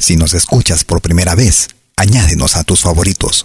[0.00, 3.44] Si nos escuchas por primera vez, añádenos a tus favoritos.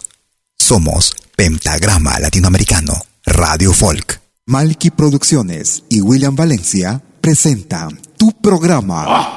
[0.58, 2.94] Somos Pentagrama Latinoamericano,
[3.26, 4.22] Radio Folk.
[4.46, 9.27] Malky Producciones y William Valencia presentan tu programa.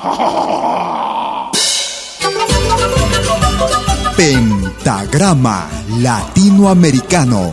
[4.17, 7.53] Pentagrama Latinoamericano.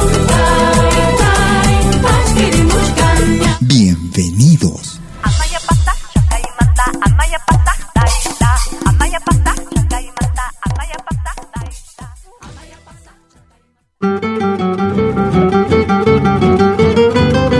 [3.63, 4.99] Bienvenidos.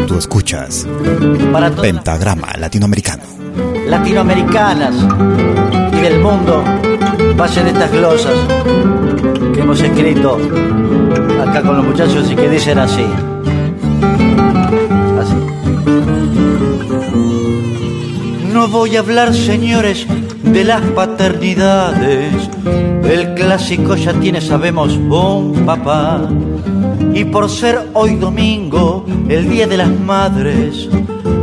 [0.07, 0.87] Tú escuchas
[1.53, 3.23] Para Pentagrama Latinoamericano.
[3.85, 4.95] latinoamericanas
[5.93, 6.63] y del mundo
[7.37, 8.33] pasen estas glosas
[9.53, 10.39] que hemos escrito
[11.47, 13.05] acá con los muchachos y que dicen así.
[18.53, 20.05] No voy a hablar, señores,
[20.43, 22.33] de las paternidades.
[23.03, 26.21] El clásico ya tiene, sabemos, un papá.
[27.13, 30.89] Y por ser hoy domingo, el Día de las Madres,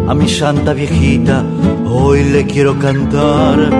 [0.09, 1.45] a mi santa viejita
[1.91, 3.71] hoy le quiero cantar.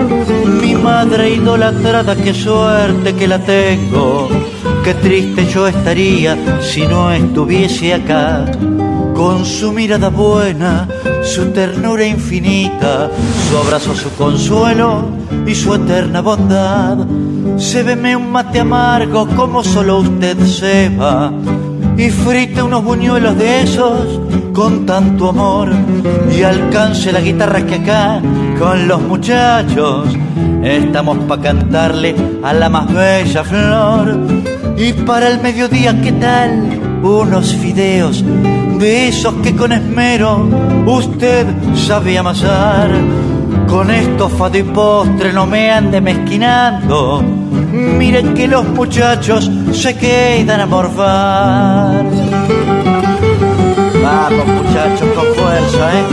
[0.61, 4.27] Mi madre idolatrada, qué suerte que la tengo.
[4.83, 8.45] Qué triste yo estaría si no estuviese acá.
[9.19, 10.87] Con su mirada buena,
[11.25, 13.11] su ternura infinita,
[13.49, 15.09] su abrazo, su consuelo
[15.45, 16.99] y su eterna bondad.
[17.57, 21.33] Sébeme un mate amargo como solo usted sepa
[21.97, 24.21] y frite unos buñuelos de esos
[24.53, 25.69] con tanto amor
[26.33, 28.21] y alcance la guitarra que acá
[28.57, 30.07] con los muchachos
[30.63, 34.17] estamos pa' cantarle a la más bella flor
[34.77, 38.23] y para el mediodía qué tal unos fideos
[38.79, 40.47] de esos que con esmero
[40.85, 41.45] usted
[41.75, 42.89] sabe amasar
[43.67, 47.23] con estofado y postre no me ande mezquinando
[47.71, 52.03] Miren que los muchachos se quedan a morfar.
[54.03, 56.03] Vamos muchachos con fuerza, ¿eh?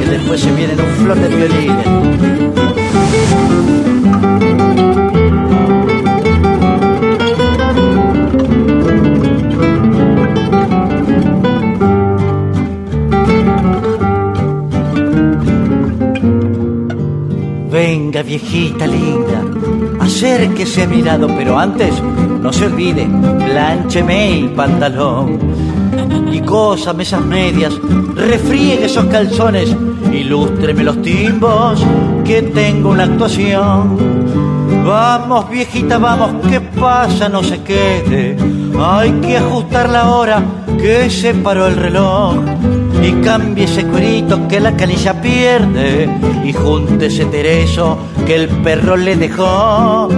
[0.00, 1.86] Que después se vienen un flor de violines.
[18.32, 19.42] Viejita linda,
[20.00, 21.92] acérquese a mi lado, pero antes
[22.40, 25.38] no se olvide, pláncheme el pantalón
[26.32, 27.74] y cósame esas medias,
[28.14, 29.76] refriegue esos calzones,
[30.10, 31.84] ilústreme los timbos,
[32.24, 33.98] que tengo una actuación.
[34.86, 37.28] Vamos viejita, vamos, ¿qué pasa?
[37.28, 38.38] No se quede,
[38.80, 40.42] hay que ajustar la hora,
[40.80, 42.36] que se paró el reloj.
[43.02, 46.08] Y cambie ese cuerito que la canilla pierde
[46.44, 50.08] y junte ese tereso que el perro le dejó.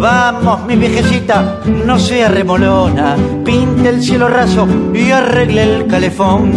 [0.00, 6.52] Vamos, mi viejecita, no sea remolona, pinte el cielo raso y arregle el calefón.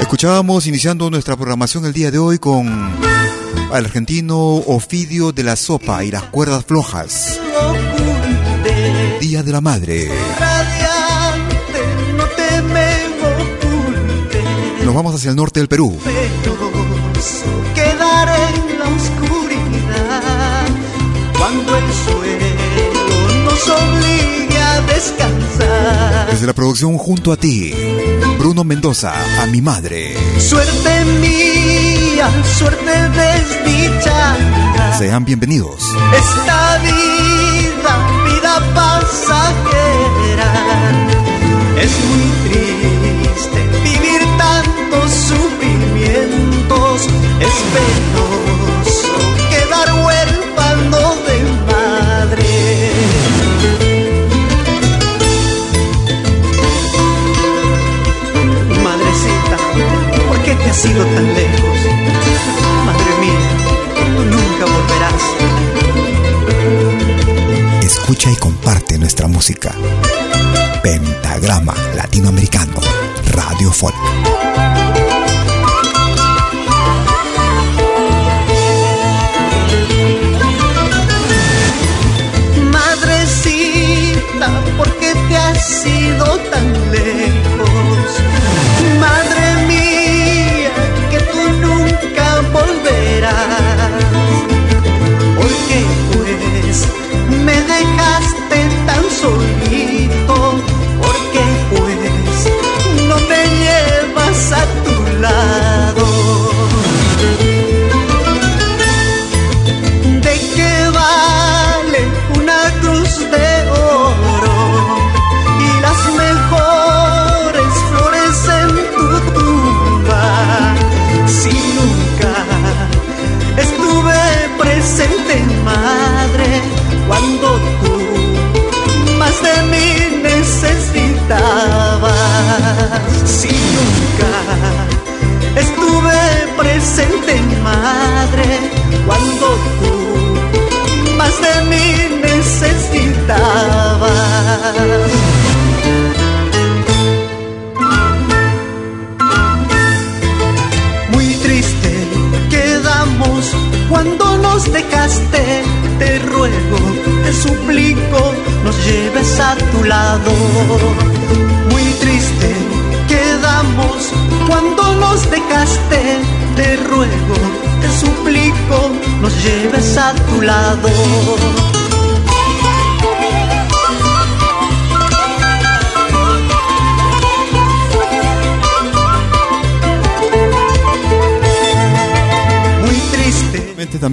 [0.00, 2.66] Escuchábamos iniciando nuestra programación el día de hoy con
[3.70, 7.38] al argentino Ofidio de la Sopa y las cuerdas flojas.
[9.20, 10.10] Día de la Madre.
[14.86, 15.98] Nos vamos hacia el norte del Perú.
[24.98, 26.30] Descansar.
[26.30, 27.72] Desde la producción junto a ti,
[28.38, 30.16] Bruno Mendoza, a mi madre.
[30.40, 32.28] Suerte mía,
[32.58, 34.98] suerte desdichada.
[34.98, 35.80] Sean bienvenidos.
[36.12, 37.37] Esta vida,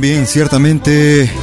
[0.06, 1.34] También, ciertamente,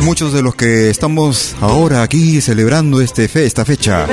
[0.00, 4.06] muchos de los que estamos ahora aquí celebrando este fe, esta fecha,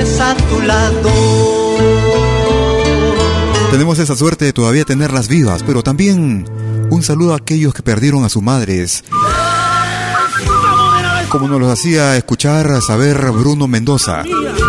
[3.70, 6.44] tenemos esa suerte de todavía tenerlas vivas, pero también
[6.90, 9.04] un saludo a aquellos que perdieron a sus madres.
[11.30, 14.22] Como nos lo hacía escuchar, saber Bruno Mendoza.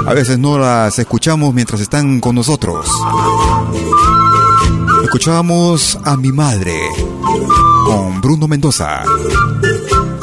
[0.07, 2.87] A veces no las escuchamos mientras están con nosotros.
[5.03, 6.84] Escuchábamos a mi madre
[7.95, 9.03] con Bruno Mendoza.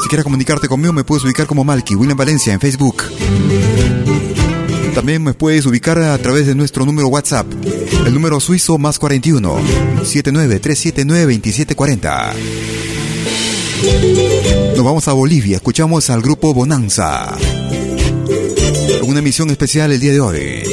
[0.01, 3.01] Si quieres comunicarte conmigo, me puedes ubicar como Malky, William Valencia en Facebook.
[4.93, 7.47] También me puedes ubicar a través de nuestro número WhatsApp,
[8.05, 9.55] el número suizo más 41
[10.03, 12.33] 79379 2740.
[14.75, 17.35] Nos vamos a Bolivia, escuchamos al grupo Bonanza.
[19.01, 20.63] Una emisión especial el día de hoy.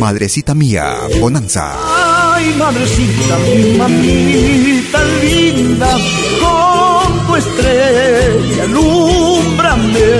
[0.00, 2.05] Madrecita mía, Bonanza.
[2.54, 5.90] Madrecita, mi mamita linda,
[6.40, 10.10] con tu estrella alúmbrame.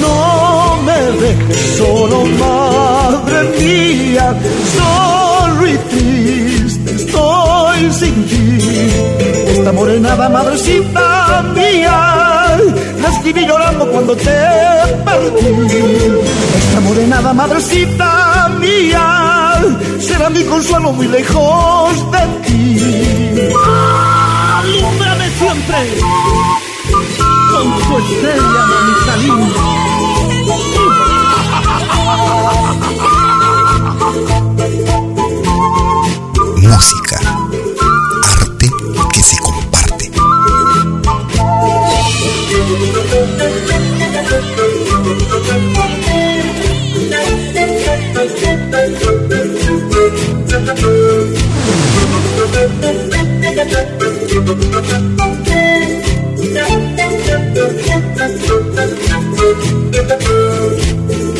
[0.00, 4.34] No me dejes solo, madre mía,
[4.76, 8.58] solo y triste estoy sin ti.
[9.48, 12.58] Esta morenada madrecita mía,
[13.00, 14.38] la escribí llorando cuando te
[15.04, 15.48] perdí.
[16.58, 19.15] Esta morenada madrecita mía,
[20.00, 22.80] será mi consuelo muy lejos de ti.
[24.58, 25.76] Alúmbrame siempre
[27.50, 29.62] con tu estrella, mamita linda.
[36.62, 37.05] Música,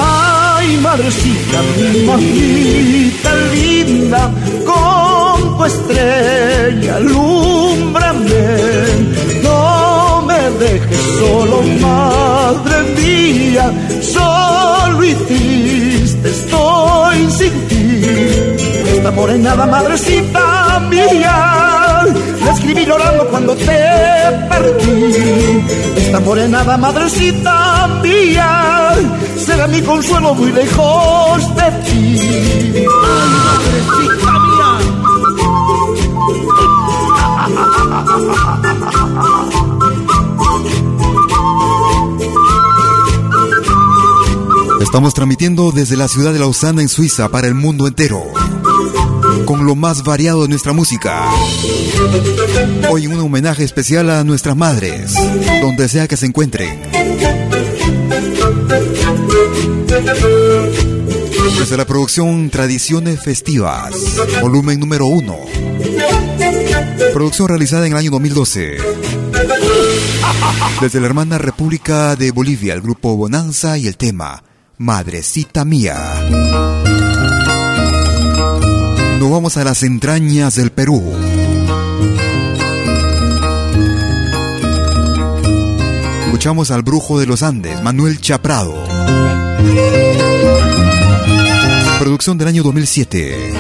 [0.01, 4.33] Ay, madrecita, mi madrita linda,
[4.65, 8.45] con tu estrella, alumbrame.
[9.43, 13.73] No me dejes solo, madre mía,
[14.03, 18.03] solo y hiciste, estoy sin ti.
[18.97, 21.76] Esta morenada madrecita mía
[22.45, 23.65] la escribí llorando cuando te
[24.49, 25.65] perdí.
[25.97, 28.95] Esta morenada madrecita mía,
[29.37, 32.21] será mi consuelo muy lejos de ti.
[32.75, 32.87] ¡Ay,
[33.45, 35.07] madrecita mía!
[44.81, 48.23] Estamos transmitiendo desde la ciudad de Lausana en Suiza para el mundo entero.
[49.47, 51.25] Con lo más variado de nuestra música.
[52.91, 55.15] Hoy un homenaje especial a nuestras madres,
[55.63, 56.83] donde sea que se encuentren.
[61.59, 63.95] Desde la producción Tradiciones Festivas,
[64.43, 65.37] volumen número 1.
[67.13, 68.77] Producción realizada en el año 2012.
[70.81, 74.43] Desde la hermana República de Bolivia, el grupo Bonanza y el tema
[74.77, 76.76] Madrecita Mía.
[79.37, 81.13] Vamos a las entrañas del Perú.
[86.25, 88.83] Escuchamos al brujo de los Andes, Manuel Chaprado.
[91.99, 93.53] Producción del año 2007.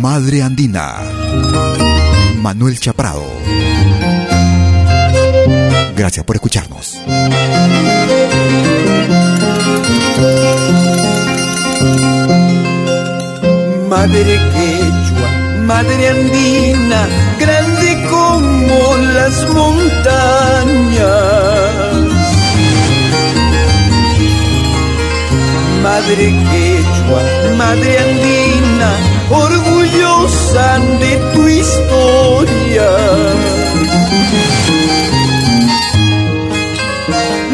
[0.00, 0.96] Madre Andina.
[2.42, 3.24] Manuel Chaprado.
[5.96, 6.98] Gracias por escucharnos.
[13.98, 15.28] Madre quechua,
[15.64, 17.00] madre andina,
[17.40, 18.78] grande como
[19.14, 21.00] las montañas.
[25.82, 27.22] Madre quechua,
[27.56, 28.90] madre andina,
[29.30, 32.90] orgullosa de tu historia.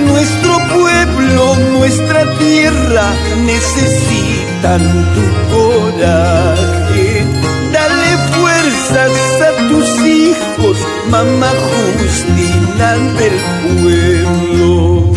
[0.08, 3.06] Nuestro pueblo, nuestra tierra
[3.44, 7.24] necesitan tu coraje.
[7.72, 9.12] Dale fuerzas
[9.48, 10.76] a tus hijos,
[11.10, 11.50] mamá
[11.98, 13.36] Justina del
[13.82, 15.12] pueblo.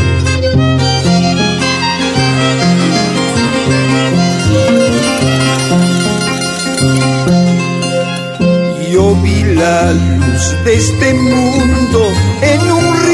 [8.92, 12.12] Yo vi la luz de este mundo
[12.42, 13.05] en un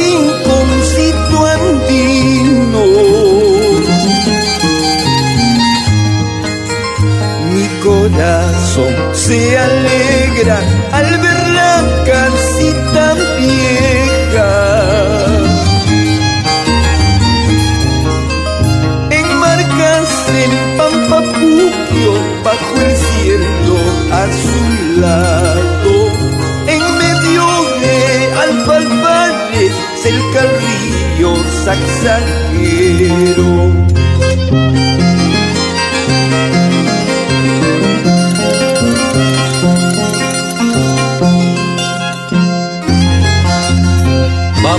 [9.14, 10.58] se alegra
[10.92, 11.72] al verla
[12.06, 14.52] casi tan vieja.
[19.10, 20.12] Enmarcas
[20.44, 23.78] en Pampapuquio bajo el cielo
[24.24, 25.96] azulado.
[26.68, 27.44] En medio
[27.82, 27.96] de
[28.46, 31.32] alfalfares el carrillo
[31.66, 33.52] saxaquero.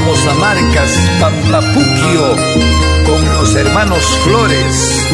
[0.05, 0.91] Vamos a Marcas,
[1.21, 2.37] Pampapuquio,
[3.07, 5.07] con los hermanos Flores.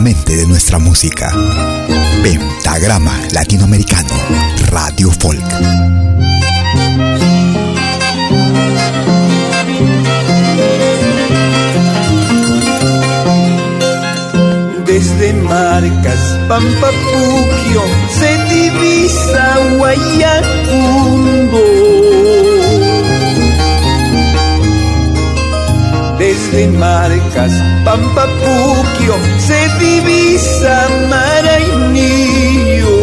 [0.00, 1.30] De nuestra música.
[2.22, 4.14] Pentagrama Latinoamericano,
[4.70, 5.44] Radio Folk.
[14.86, 21.10] Desde Marcas, Pampapuquio, se divisa Guayacundo.
[26.50, 27.52] Desde Marcas,
[27.84, 32.98] Pampapuquio, se divisa Marainillo.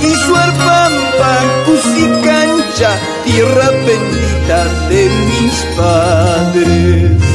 [0.00, 2.90] Quisuarpampan, Cusicancha,
[3.24, 7.27] tierra bendita de mis padres.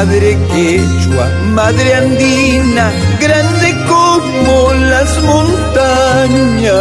[0.00, 2.90] Madre quechua, madre andina,
[3.20, 6.74] grande como las montañas.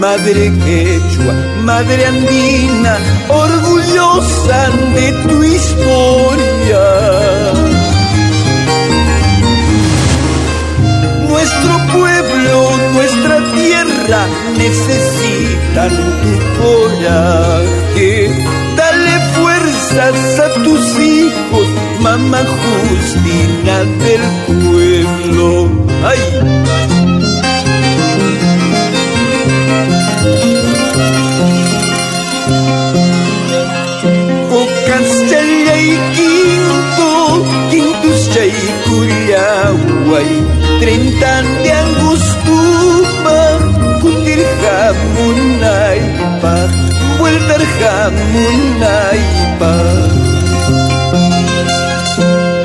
[0.00, 1.34] Madre quechua,
[1.70, 2.96] madre andina,
[3.28, 4.60] orgullosa
[4.96, 6.84] de tu historia.
[11.28, 12.56] Nuestro pueblo,
[12.94, 14.22] nuestra tierra
[14.56, 18.41] necesitan tu coraje.
[20.02, 20.10] A
[20.64, 21.68] tus hijos,
[22.00, 22.40] mamá
[22.88, 25.68] Justina del pueblo.
[26.04, 26.18] ¡Ay!
[35.78, 38.52] y quinto, quintus chay
[38.84, 40.30] cuyahuay,
[40.80, 43.38] treintan de angustupa,
[44.00, 46.01] kutir jamunaipa,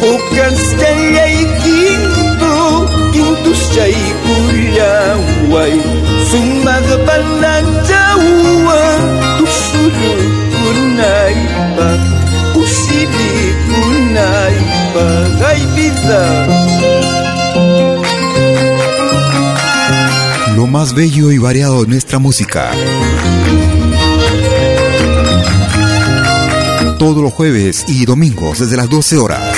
[0.02, 5.74] Ocas chay quinto, quintus chay cuyahuay,
[6.30, 8.84] sumad pananchawa,
[9.38, 10.14] tu suru
[10.56, 11.90] kunaipa,
[12.56, 13.32] usili
[13.68, 15.08] kunaipa,
[15.50, 16.24] ay vida.
[20.56, 22.72] Lo más bello y variado de nuestra música.
[27.00, 29.56] Todos los jueves y domingos desde las 12 horas.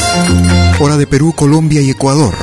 [0.80, 2.36] Hora de Perú, Colombia y Ecuador.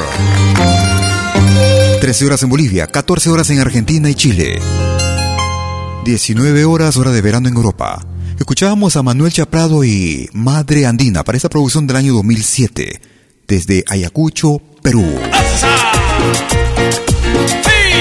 [2.00, 4.58] 13 horas en Bolivia, 14 horas en Argentina y Chile.
[6.04, 8.06] 19 horas hora de verano en Europa.
[8.38, 13.00] Escuchábamos a Manuel Chaprado y Madre Andina para esta producción del año 2007
[13.46, 15.04] desde Ayacucho, Perú.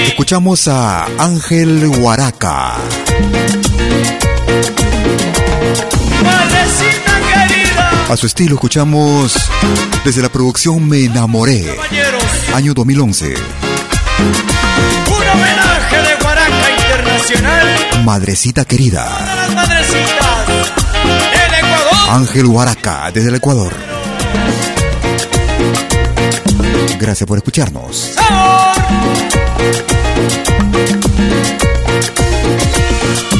[0.06, 2.76] Escuchamos a Ángel Huaraca.
[8.08, 9.34] A su estilo escuchamos
[10.04, 11.76] desde la producción Me Enamoré,
[12.54, 13.26] año 2011.
[13.26, 19.08] un homenaje de Guaraca Internacional Madrecita querida.
[22.10, 23.74] Ángel Huaraca desde el Ecuador.
[26.98, 28.12] Gracias por escucharnos.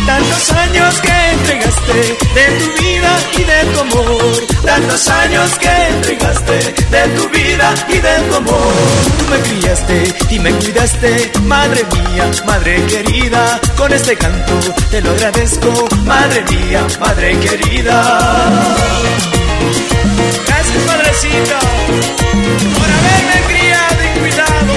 [0.07, 1.16] Tantos años que
[1.47, 1.93] entregaste
[2.35, 4.47] de tu vida y de tu amor.
[4.65, 8.75] Tantos años que entregaste de tu vida y de tu amor.
[9.19, 13.61] Tú me criaste y me cuidaste, madre mía, madre querida.
[13.77, 14.55] Con este canto
[14.91, 17.97] te lo agradezco, madre mía, madre querida.
[20.47, 21.59] Gracias, madrecita,
[22.77, 24.75] por haberme criado y cuidado.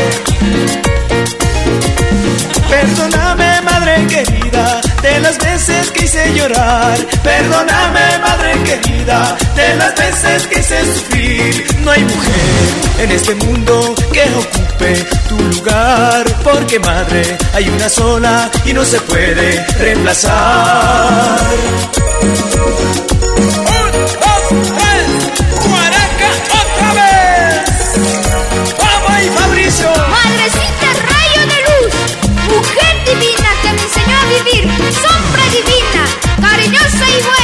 [2.69, 4.81] Perdóname, madre querida,
[5.19, 6.97] de las veces que hice llorar.
[7.23, 11.65] Perdóname, madre querida, de las veces que hice sufrir.
[11.83, 12.63] No hay mujer
[12.99, 14.93] en este mundo que ocupe
[15.27, 16.23] tu lugar.
[16.43, 21.39] Porque madre hay una sola y no se puede reemplazar.
[22.21, 23.91] Un,
[24.23, 24.43] dos,
[24.77, 25.07] tres,
[25.67, 26.29] Guaraca
[26.61, 27.61] otra vez.
[28.79, 29.89] Vamos y Fabricio.
[29.89, 31.93] Madrecita rayo de luz,
[32.55, 34.63] mujer divina que me enseñó a vivir,
[36.49, 37.38] cariñosa y buena.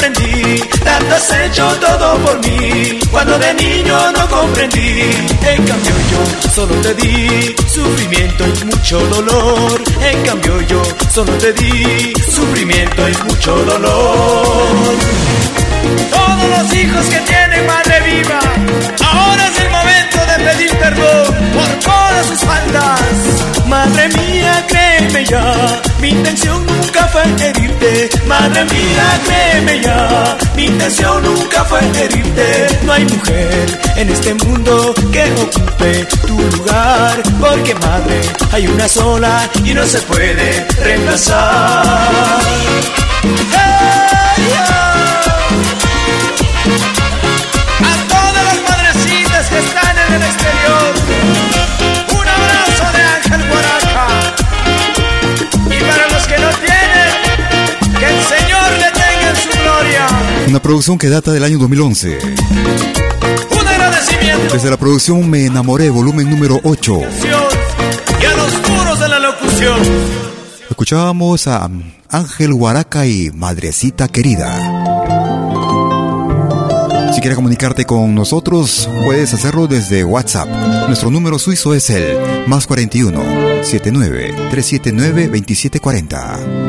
[0.00, 5.02] Tanto has hecho todo por mí, cuando de niño no comprendí.
[5.42, 9.82] En cambio yo solo te di sufrimiento y mucho dolor.
[10.00, 10.82] En cambio yo
[11.12, 14.96] solo te di sufrimiento y mucho dolor.
[16.10, 18.40] Todos los hijos que tienen madre viva,
[19.04, 23.66] ahora es el momento de pedir perdón por todas sus faltas.
[23.66, 24.29] Madre mía,
[24.66, 28.10] créeme ya, mi intención nunca fue herirte.
[28.26, 32.78] Madre mía, créeme ya, mi intención nunca fue herirte.
[32.84, 38.20] No hay mujer en este mundo que ocupe tu lugar, porque madre
[38.52, 42.40] hay una sola y no se puede reemplazar.
[43.52, 44.09] ¡Hey,
[60.50, 62.18] Una producción que data del año 2011.
[63.52, 64.52] Un agradecimiento.
[64.52, 67.00] Desde la producción Me Enamoré, volumen número 8.
[68.20, 69.78] Y a los muros de la locución.
[70.68, 71.70] Escuchábamos a
[72.08, 74.52] Ángel Huaraca y Madrecita Querida.
[77.14, 80.48] Si quieres comunicarte con nosotros, puedes hacerlo desde WhatsApp.
[80.88, 83.22] Nuestro número suizo es el más 41
[83.62, 86.59] 79 379 2740.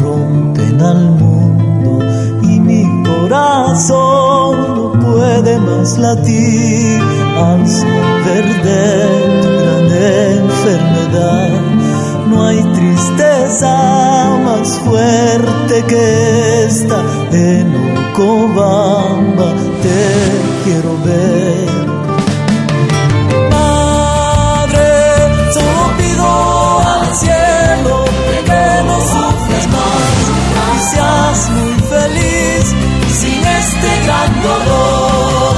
[0.00, 1.98] Rompen al mundo
[2.42, 7.00] y mi corazón no puede más latir
[7.36, 9.86] al saber de tu gran
[10.44, 11.48] enfermedad.
[12.28, 17.74] No hay tristeza más fuerte que esta en
[18.12, 21.85] Ocobamba te quiero ver.
[31.36, 32.74] Seas muy feliz
[33.20, 35.56] sin este gran dolor.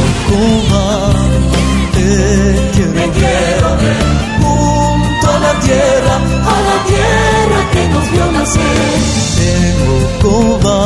[0.00, 1.58] Ocobamba
[1.92, 4.04] te quiero ver
[4.40, 8.62] junto a la tierra, a la tierra que nos vio nacer.
[9.40, 9.76] En
[10.18, 10.79] Ocobamba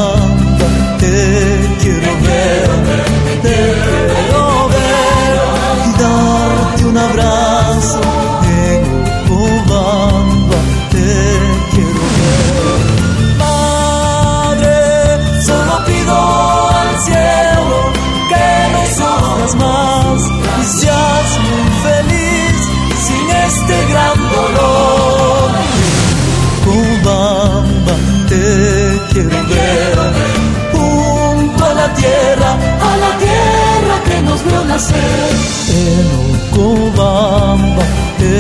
[32.04, 35.30] a la tierra que nos vio nacer.
[35.70, 36.06] En
[36.50, 37.84] Cubamba,
[38.18, 38.34] te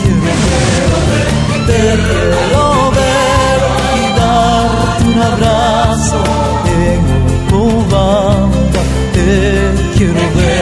[0.00, 1.30] quiero ver,
[1.66, 3.58] te quiero ver
[3.98, 6.18] y darte un abrazo.
[6.84, 7.00] En
[7.50, 8.82] Cubamba,
[9.14, 9.30] te
[9.96, 10.55] quiero ver.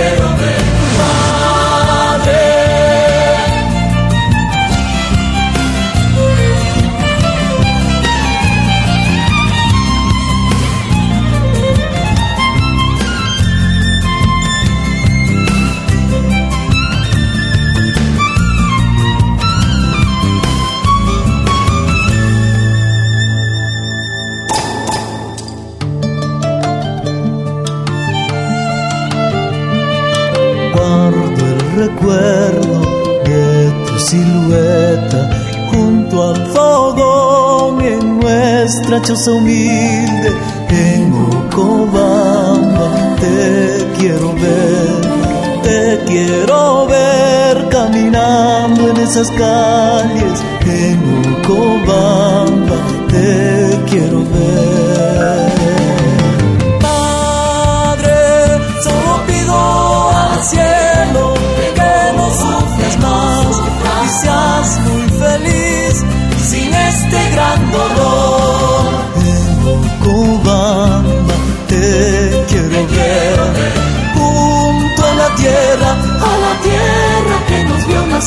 [39.27, 40.33] Humilde
[40.71, 45.01] en Ocobamba te quiero ver
[45.63, 51.01] te quiero ver caminando en esas calles en
[51.41, 52.54] Ocobamba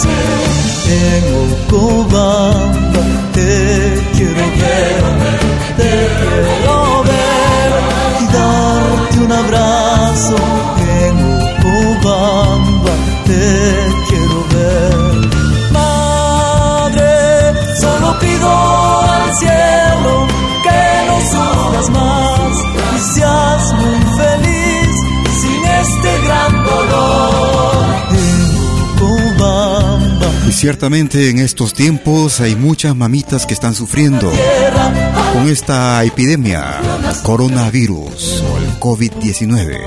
[0.06, 0.48] nacer.
[0.90, 1.24] En
[1.68, 3.02] Ocobamba
[3.34, 5.07] te quiero
[30.68, 34.30] ciertamente en estos tiempos hay muchas mamitas que están sufriendo
[35.32, 36.82] con esta epidemia,
[37.24, 39.80] coronavirus o el COVID-19.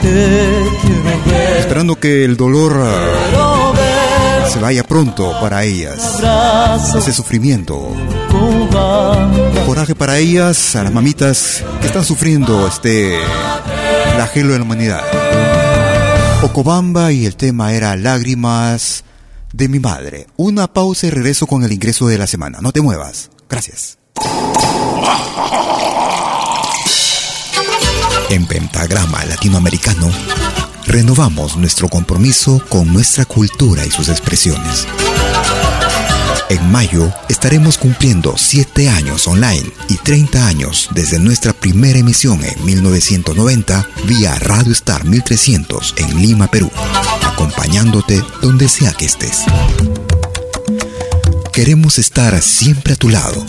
[0.00, 3.74] te quiero ver Esperando que el dolor ah,
[4.50, 6.22] se vaya pronto para ellas.
[6.96, 7.94] Ese sufrimiento.
[9.66, 13.18] Coraje para ellas, a las mamitas que están sufriendo este
[14.14, 15.02] flagelo de la humanidad.
[16.40, 19.04] Ocobamba y el tema era Lágrimas
[19.56, 20.26] de mi madre.
[20.36, 22.58] Una pausa y regreso con el ingreso de la semana.
[22.60, 23.30] No te muevas.
[23.48, 23.98] Gracias.
[28.28, 30.10] En Pentagrama Latinoamericano,
[30.86, 34.86] renovamos nuestro compromiso con nuestra cultura y sus expresiones.
[36.48, 42.64] En mayo estaremos cumpliendo 7 años online y 30 años desde nuestra primera emisión en
[42.64, 46.70] 1990 vía Radio Star 1300 en Lima, Perú,
[47.24, 49.42] acompañándote donde sea que estés.
[51.52, 53.44] Queremos estar siempre a tu lado,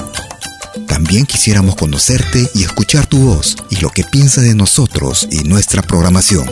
[0.87, 5.83] También quisiéramos conocerte y escuchar tu voz y lo que piensas de nosotros y nuestra
[5.83, 6.51] programación.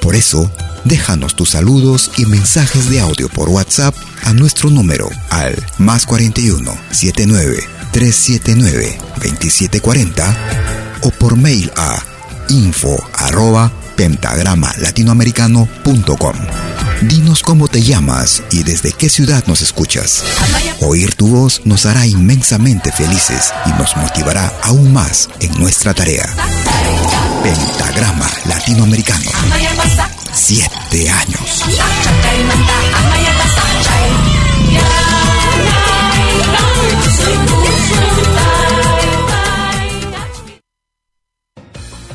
[0.00, 0.50] Por eso,
[0.84, 6.70] déjanos tus saludos y mensajes de audio por WhatsApp a nuestro número al más 41
[6.90, 10.36] 79 379 2740
[11.02, 12.02] o por mail a
[12.48, 16.36] info arroba pentagrama latinoamericano.com.
[17.02, 20.24] Dinos cómo te llamas y desde qué ciudad nos escuchas.
[20.80, 26.26] Oír tu voz nos hará inmensamente felices y nos motivará aún más en nuestra tarea.
[27.42, 29.30] Pentagrama Latinoamericano.
[30.34, 31.62] Siete años.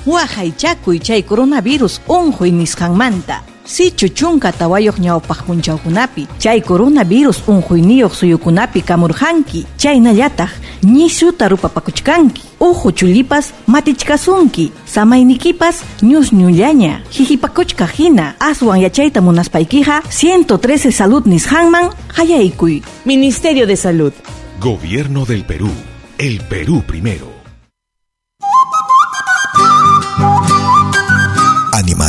[0.06, 3.44] Wahaychakuy chay coronavirus unhuy nisqanmanta.
[3.70, 10.50] Sichu chunka tawayoq ñawpaq punchawkunapi chay coronavirus unhuyniyuq suyukunapi kamurjanki chaynallataq
[10.84, 21.90] ñishuta rupapakuchkanki uhu chullipas matichkasunki samaynikipas ñusñullaña hihipakuchka hina aswan yachayta munaspaykiqa 113 salud nisqanman
[22.18, 24.14] hayaykuy Ministerio de Salud
[24.60, 25.70] Gobierno del Perú.
[26.18, 27.29] El Perú primero.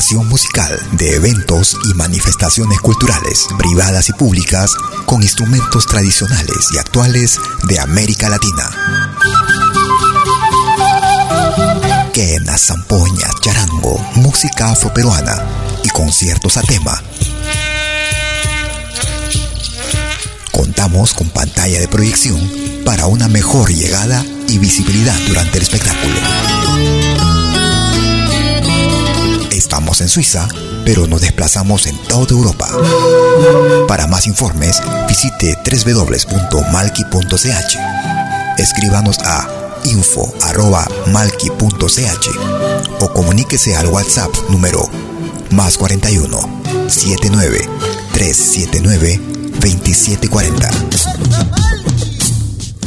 [0.00, 4.72] Musical de eventos y manifestaciones culturales, privadas y públicas,
[5.04, 8.70] con instrumentos tradicionales y actuales de América Latina.
[12.14, 15.44] Quena, zampoña, charango, música afroperuana
[15.84, 17.00] y conciertos a tema.
[20.50, 22.40] Contamos con pantalla de proyección
[22.86, 26.99] para una mejor llegada y visibilidad durante el espectáculo.
[29.60, 30.48] Estamos en Suiza,
[30.86, 32.66] pero nos desplazamos en toda Europa.
[33.86, 37.08] Para más informes, visite www.malki.ch.
[38.56, 39.46] Escríbanos a
[39.84, 40.30] info.malki.ch
[43.00, 44.80] o comuníquese al WhatsApp número
[45.50, 47.68] más 41 79
[48.14, 49.20] 379
[49.60, 50.70] 2740.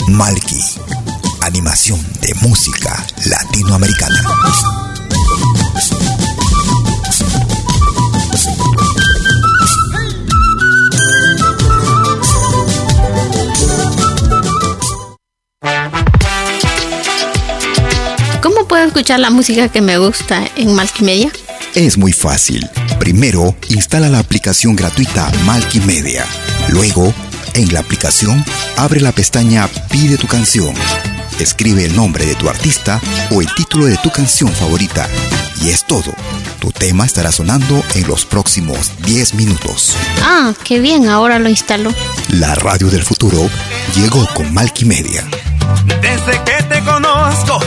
[0.07, 0.59] Malki,
[1.41, 4.23] animación de música latinoamericana.
[18.93, 21.31] Escuchar la música que me gusta en Malkimedia?
[21.73, 22.69] Es muy fácil.
[22.99, 26.27] Primero, instala la aplicación gratuita Malkimedia.
[26.69, 27.11] Luego,
[27.55, 28.45] en la aplicación,
[28.77, 30.75] abre la pestaña Pide tu canción.
[31.39, 33.01] Escribe el nombre de tu artista
[33.31, 35.09] o el título de tu canción favorita.
[35.59, 36.13] Y es todo.
[36.59, 39.95] Tu tema estará sonando en los próximos 10 minutos.
[40.21, 41.91] Ah, qué bien, ahora lo instalo.
[42.29, 43.49] La radio del futuro
[43.95, 45.23] llegó con Malkimedia.
[45.99, 47.59] Desde que te conozco,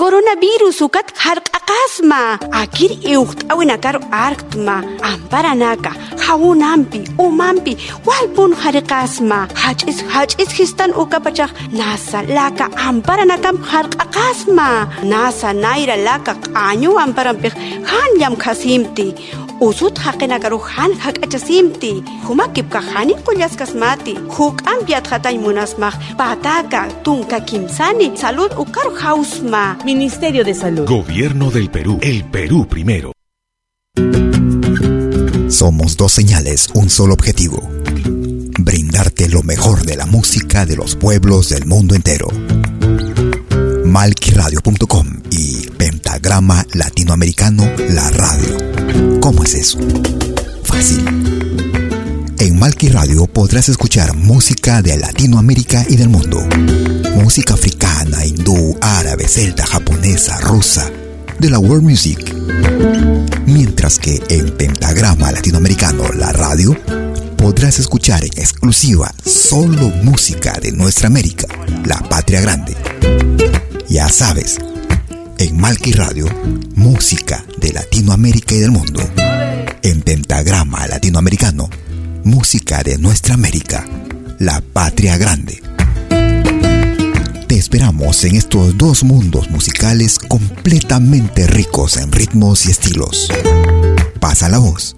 [0.00, 4.76] Coronavirus ukat harq'aqasma akir iuqt'awinakar arktma
[5.08, 5.92] amparanaka
[6.24, 7.76] hawunampi umanpi
[8.08, 14.68] walpun harqasma hach'is hach'is histan ukapachaq nasa laka amparanakam harq'aqasma
[15.12, 17.54] nasa nayra laka q'añu amparanpiq
[17.92, 19.08] hanllam khasimti
[19.60, 21.92] usut haqinakaru han hak'achasimti
[22.26, 30.86] humakipka hani qullasqasmati huk'ampiat hatay munasmaq pataka tunka kimsani salud ukaru hausma Ministerio de Salud
[30.88, 31.98] Gobierno del Perú.
[32.02, 33.12] El Perú primero.
[35.48, 37.68] Somos dos señales, un solo objetivo.
[38.58, 42.28] Brindarte lo mejor de la música de los pueblos del mundo entero.
[43.84, 45.69] Malquiradio.com y
[46.30, 49.18] Pentagrama Latinoamericano La Radio.
[49.20, 49.80] ¿Cómo es eso?
[50.62, 51.04] Fácil.
[52.38, 56.40] En Malqui Radio podrás escuchar música de Latinoamérica y del mundo.
[57.16, 60.88] Música africana, hindú, árabe, celta, japonesa, rusa,
[61.40, 62.32] de la world music.
[63.46, 66.76] Mientras que en Pentagrama Latinoamericano, la radio,
[67.38, 71.48] podrás escuchar en exclusiva solo música de nuestra América,
[71.84, 72.76] la patria grande.
[73.88, 74.60] Ya sabes,
[75.40, 76.26] en Malqui Radio,
[76.74, 79.00] música de Latinoamérica y del mundo.
[79.82, 81.70] En Pentagrama Latinoamericano,
[82.24, 83.88] música de nuestra América,
[84.38, 85.62] la patria grande.
[87.48, 93.32] Te esperamos en estos dos mundos musicales completamente ricos en ritmos y estilos.
[94.20, 94.94] Pasa la voz.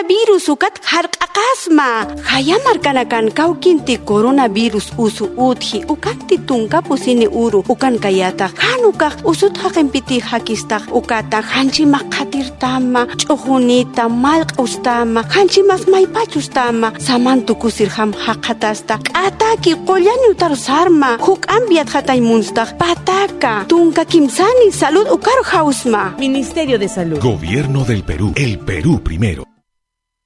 [0.00, 1.88] Coronavirus usukat harq'aqasma
[2.24, 11.44] hayamarkanakan kawkinti coronavirus usu utji ukanti tunkapusini uru ukan kayata hanukaq usut haqinpiti hakistaq ukata
[11.44, 23.52] hanchimaq qatirtama ch'ujunita malq'ustama hanchimas maypachustama samantukusirham haqatasta k'ataki qollaniutar sarma huk ambiat hataymunstaq pataka
[23.68, 26.16] tunka kimsani salud ukar hausma.
[26.16, 27.20] Ministerio de Salud.
[27.20, 28.32] Gobierno del Perú.
[28.36, 29.49] El Perú primero.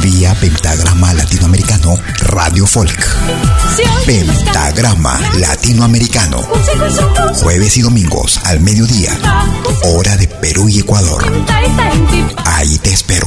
[0.00, 3.06] Vía Pentagrama Latinoamericano Radio Folk.
[4.06, 6.38] Pentagrama Latinoamericano.
[7.34, 9.10] Jueves y domingos al mediodía.
[9.84, 11.24] Hora de Perú y Ecuador.
[12.44, 13.26] Ahí te espero.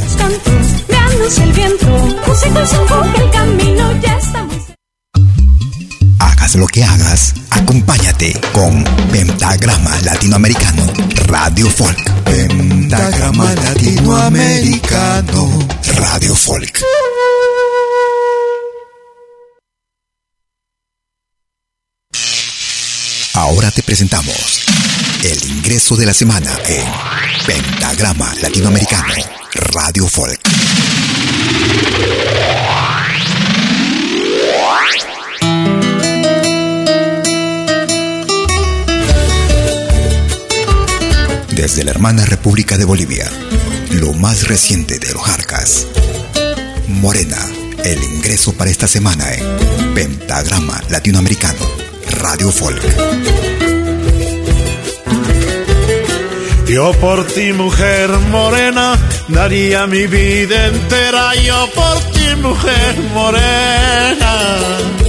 [3.15, 4.19] El camino ya
[6.55, 10.85] Lo que hagas, acompáñate con Pentagrama Latinoamericano
[11.27, 11.97] Radio Folk.
[12.25, 16.81] Pentagrama Latinoamericano Radio Folk.
[23.33, 24.61] Ahora te presentamos
[25.23, 26.85] el ingreso de la semana en
[27.45, 29.13] Pentagrama Latinoamericano
[29.53, 30.41] Radio Folk.
[41.61, 43.29] Desde la hermana República de Bolivia,
[43.91, 45.85] lo más reciente de los Jarcas.
[46.87, 47.37] Morena,
[47.85, 51.61] el ingreso para esta semana en Pentagrama Latinoamericano
[52.19, 52.81] Radio Folk.
[56.67, 58.97] Yo por ti, mujer morena,
[59.27, 61.35] daría mi vida entera.
[61.35, 65.00] Yo por ti, mujer morena.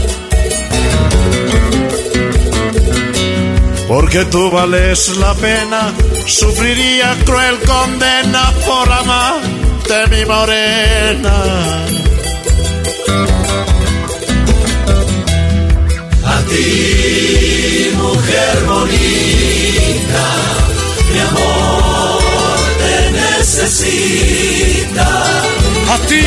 [3.88, 5.92] Porque tú vales la pena,
[6.26, 11.36] sufriría cruel condena por amarte, mi morena.
[16.24, 20.26] A ti, mujer bonita,
[21.12, 22.22] mi amor
[22.82, 25.08] te necesita.
[25.94, 26.24] A ti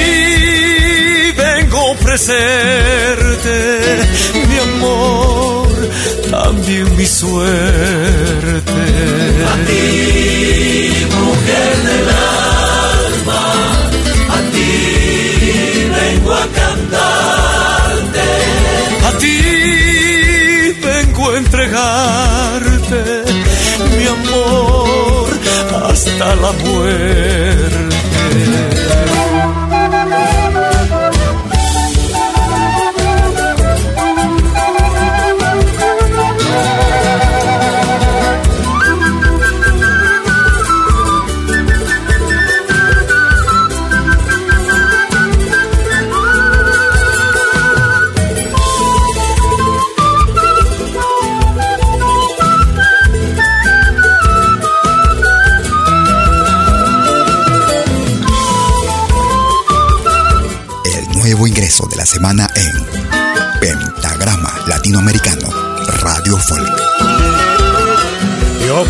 [1.36, 3.58] vengo a ofrecerte
[4.48, 5.55] mi amor,
[6.54, 8.72] mi suerte.
[9.52, 13.44] A ti, mujer del alma,
[14.30, 14.72] a ti
[15.98, 18.30] vengo a cantarte.
[19.04, 19.38] A ti
[20.82, 23.24] vengo a entregarte
[23.98, 25.30] mi amor
[25.90, 27.95] hasta la muerte.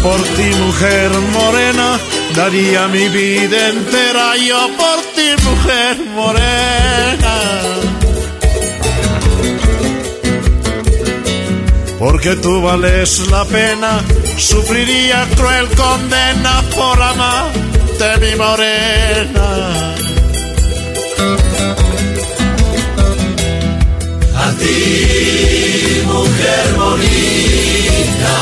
[0.06, 2.00] Por ti, mujer morena,
[2.36, 4.38] daría mi vida entera.
[4.38, 7.36] Yo por ti, mujer morena.
[11.98, 13.92] Porque tú vales la pena,
[14.38, 19.48] sufriría cruel condena por amarte, mi morena.
[24.46, 28.36] A ti, mujer bonita,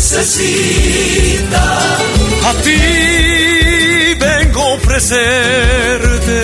[0.00, 1.64] necesita.
[2.48, 2.80] A ti
[4.18, 6.40] vengo a ofrecerte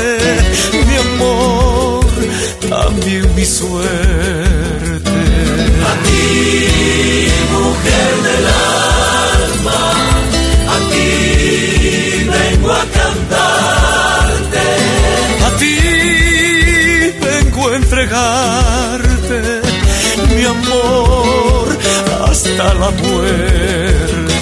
[0.86, 2.04] mi amor,
[2.68, 5.18] también mi suerte.
[5.90, 8.46] A ti, mujer del
[9.56, 9.80] alma,
[10.74, 11.10] a ti
[12.36, 14.66] vengo a cantarte.
[15.46, 15.76] A ti
[17.24, 19.05] vengo a entregarte
[22.58, 24.35] hasta la muerte.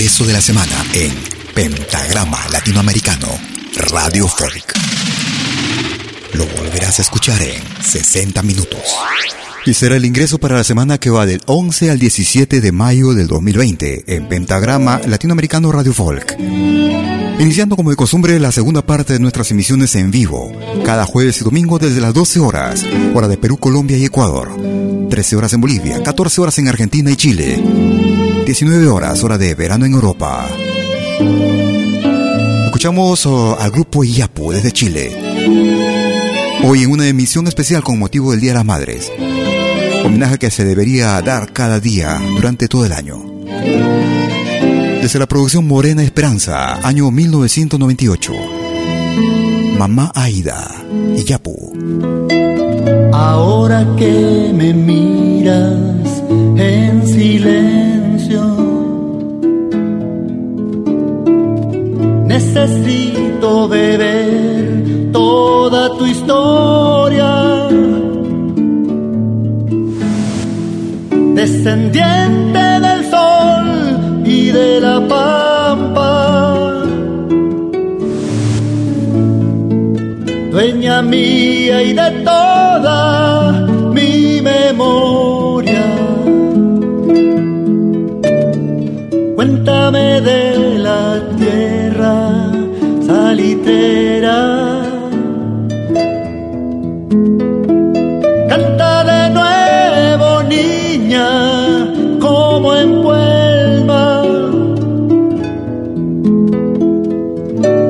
[0.00, 1.12] Ingreso de la semana en
[1.54, 3.28] Pentagrama Latinoamericano,
[3.90, 4.72] Radio Folk.
[6.32, 8.80] Lo volverás a escuchar en 60 minutos.
[9.66, 13.12] Y será el ingreso para la semana que va del 11 al 17 de mayo
[13.12, 16.34] del 2020 en Pentagrama Latinoamericano Radio Folk.
[17.38, 20.50] Iniciando como de costumbre la segunda parte de nuestras emisiones en vivo,
[20.82, 24.48] cada jueves y domingo desde las 12 horas, hora de Perú, Colombia y Ecuador,
[25.10, 27.62] 13 horas en Bolivia, 14 horas en Argentina y Chile,
[28.50, 30.48] 19 horas, hora de verano en Europa.
[32.64, 35.12] Escuchamos oh, al grupo Iyapu desde Chile.
[36.64, 39.12] Hoy en una emisión especial con motivo del Día de las Madres.
[40.04, 43.22] Homenaje que se debería dar cada día durante todo el año.
[45.00, 48.32] Desde la producción Morena Esperanza, año 1998.
[49.78, 50.68] Mamá Aida,
[51.16, 51.72] Iyapu.
[53.12, 55.78] Ahora que me miras
[56.56, 57.89] en silencio,
[62.40, 67.32] necesito beber toda tu historia.
[71.34, 73.66] Descendiente del sol
[74.24, 76.84] y de la pampa,
[80.50, 83.52] dueña mía y de toda
[83.96, 85.86] mi memoria.
[89.36, 90.49] Cuéntame de
[98.48, 101.28] Canta de nuevo, niña,
[102.20, 104.22] como en Puelma.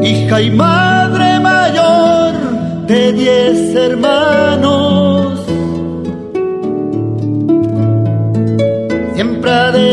[0.03, 2.33] Hija y madre mayor
[2.87, 5.41] de diez hermanos.
[9.15, 9.90] Siempre adelante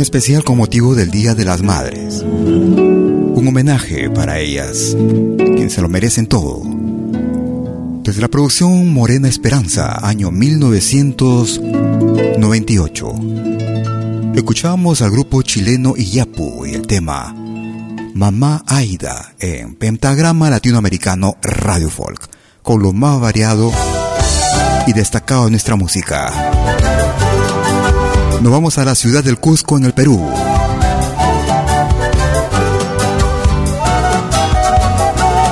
[0.00, 2.22] Especial con motivo del Día de las Madres.
[2.22, 4.96] Un homenaje para ellas,
[5.36, 6.62] quienes se lo merecen todo.
[8.02, 13.12] Desde la producción Morena Esperanza, año 1998.
[14.34, 17.34] Escuchamos al grupo chileno Iyapu y el tema
[18.14, 22.28] Mamá Aida en Pentagrama Latinoamericano Radio Folk,
[22.62, 23.72] con lo más variado
[24.86, 26.77] y destacado de nuestra música.
[28.40, 30.24] Nos vamos a la ciudad del Cusco en el Perú.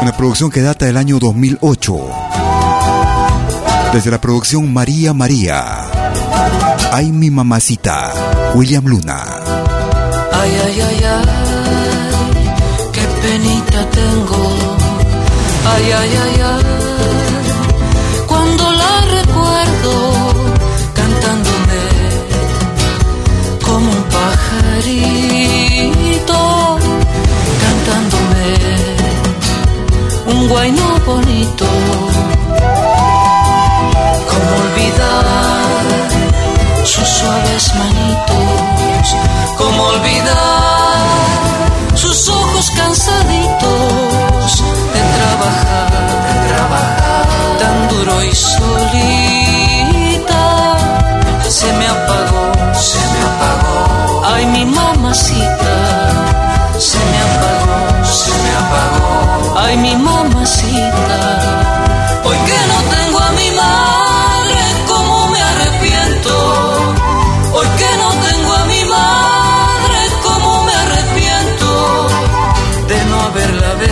[0.02, 1.96] Una producción que data del año 2008.
[3.92, 5.82] Desde la producción María María.
[6.92, 8.12] Ay mi mamacita,
[8.54, 9.24] William Luna.
[10.32, 11.24] Ay, ay, ay, ay,
[12.92, 14.48] qué penita tengo.
[15.74, 16.75] Ay, ay, ay, ay,
[30.46, 31.66] un guayno bonito.
[34.30, 35.24] Como olvidar
[36.84, 39.06] sus suaves manitos,
[39.56, 40.96] como olvidar
[41.94, 44.62] sus ojos cansaditos
[44.94, 45.90] de trabajar,
[46.26, 47.24] de trabajar
[47.58, 48.84] tan duro y solita.
[51.48, 54.24] Se me apagó, se me apagó.
[54.24, 55.55] Ay, mi mamacita,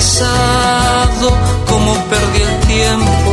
[0.04, 1.30] besado,
[1.66, 3.30] como perdí el tiempo,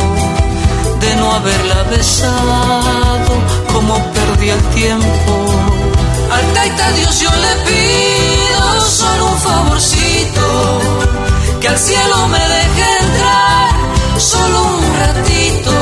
[1.00, 3.32] de no haberla besado,
[3.70, 5.32] como perdí el tiempo.
[6.32, 10.46] Al taita Dios yo le pido solo un favorcito,
[11.60, 13.74] que al cielo me deje entrar
[14.16, 15.74] solo un ratito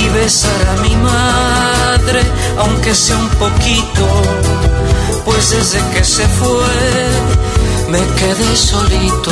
[0.00, 2.22] y besar a mi madre,
[2.58, 4.06] aunque sea un poquito,
[5.26, 7.47] pues desde que se fue
[7.88, 9.30] me quedé solito.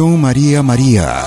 [0.00, 1.22] María María.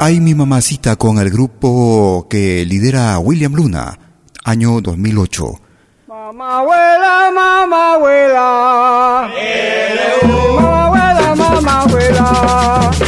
[0.00, 3.98] Ay mi mamacita con el grupo que lidera William Luna,
[4.42, 5.60] año 2008.
[6.08, 9.28] Mamá abuela, mamá abuela.
[10.48, 12.22] Mamá abuela, mamá abuela.
[12.22, 13.07] Mamá abuela, mamá abuela.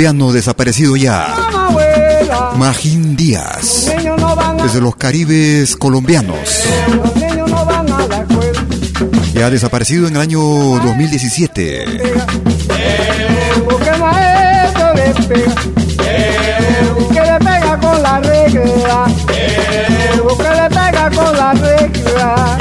[0.00, 1.36] Colombiano desaparecido ya,
[2.56, 3.92] Magín Díaz,
[4.62, 6.38] desde los Caribes colombianos.
[9.34, 11.84] Ya desaparecido en el año 2017.
[17.12, 22.58] Que le pega con la regla, que le pega con la regla.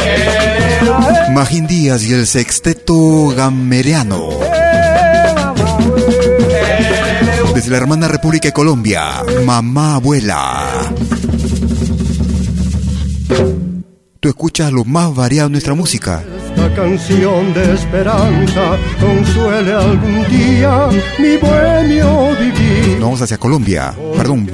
[1.33, 4.48] Magín Díaz y el sexteto gameriano.
[7.69, 10.91] La hermana República de Colombia, mamá abuela.
[14.19, 16.23] Tú escuchas lo más variado de nuestra música.
[16.49, 20.89] Esta canción de esperanza consuele algún día
[21.19, 22.89] mi bohemio vivir.
[22.93, 24.49] Nos vamos hacia Colombia, perdón,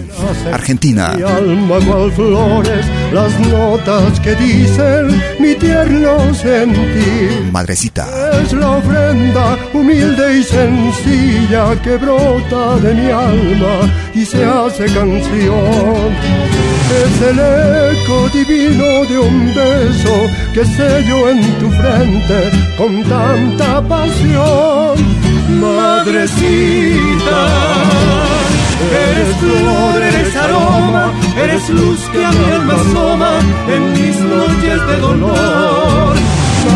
[0.53, 1.13] Argentina.
[1.15, 7.49] Mi alma cual flores, las notas que dicen mi tierno sentir.
[7.51, 8.41] Madrecita.
[8.41, 13.75] Es la ofrenda humilde y sencilla que brota de mi alma
[14.13, 16.09] y se hace canción.
[17.03, 20.15] Es el eco divino de un beso
[20.53, 24.95] que sello en tu frente con tanta pasión.
[25.61, 27.41] Madrecita,
[29.03, 31.11] eres flor, eres aroma,
[31.43, 33.31] eres luz que a mi alma asoma
[33.75, 36.15] en mis noches de dolor.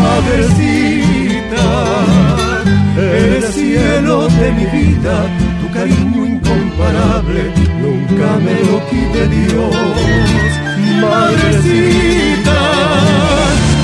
[0.02, 1.64] Madrecita,
[3.00, 5.14] eres cielo de mi vida,
[5.60, 7.42] tu cariño incomparable,
[7.80, 9.76] nunca me lo quite Dios.
[11.00, 12.60] Madrecita,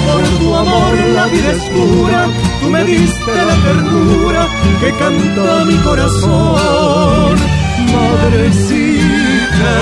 [0.07, 2.27] por tu amor la vida es pura,
[2.61, 4.49] tú me diste la ternura
[4.81, 7.37] que canta mi corazón.
[7.97, 9.75] Madrecita,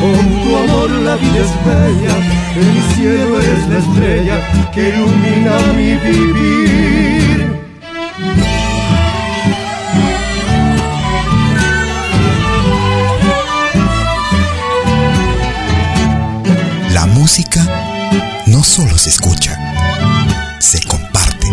[0.00, 2.14] con tu amor la vida es bella,
[2.56, 7.23] mi cielo eres la estrella que ilumina mi vivir.
[17.36, 17.66] Música
[18.46, 19.58] no solo se escucha,
[20.60, 21.50] se comparte.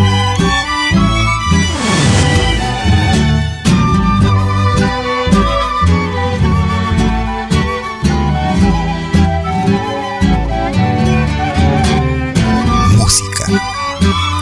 [12.95, 13.45] Música,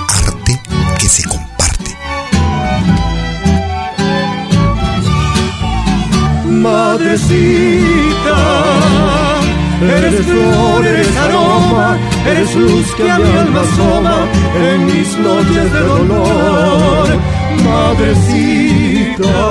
[0.09, 0.61] arte
[0.99, 1.95] que se comparte.
[6.49, 8.35] Madrecita,
[9.81, 14.17] eres flor, eres aroma, eres luz que a mi alma asoma
[14.71, 17.07] en mis noches de dolor.
[17.63, 19.49] Madrecita,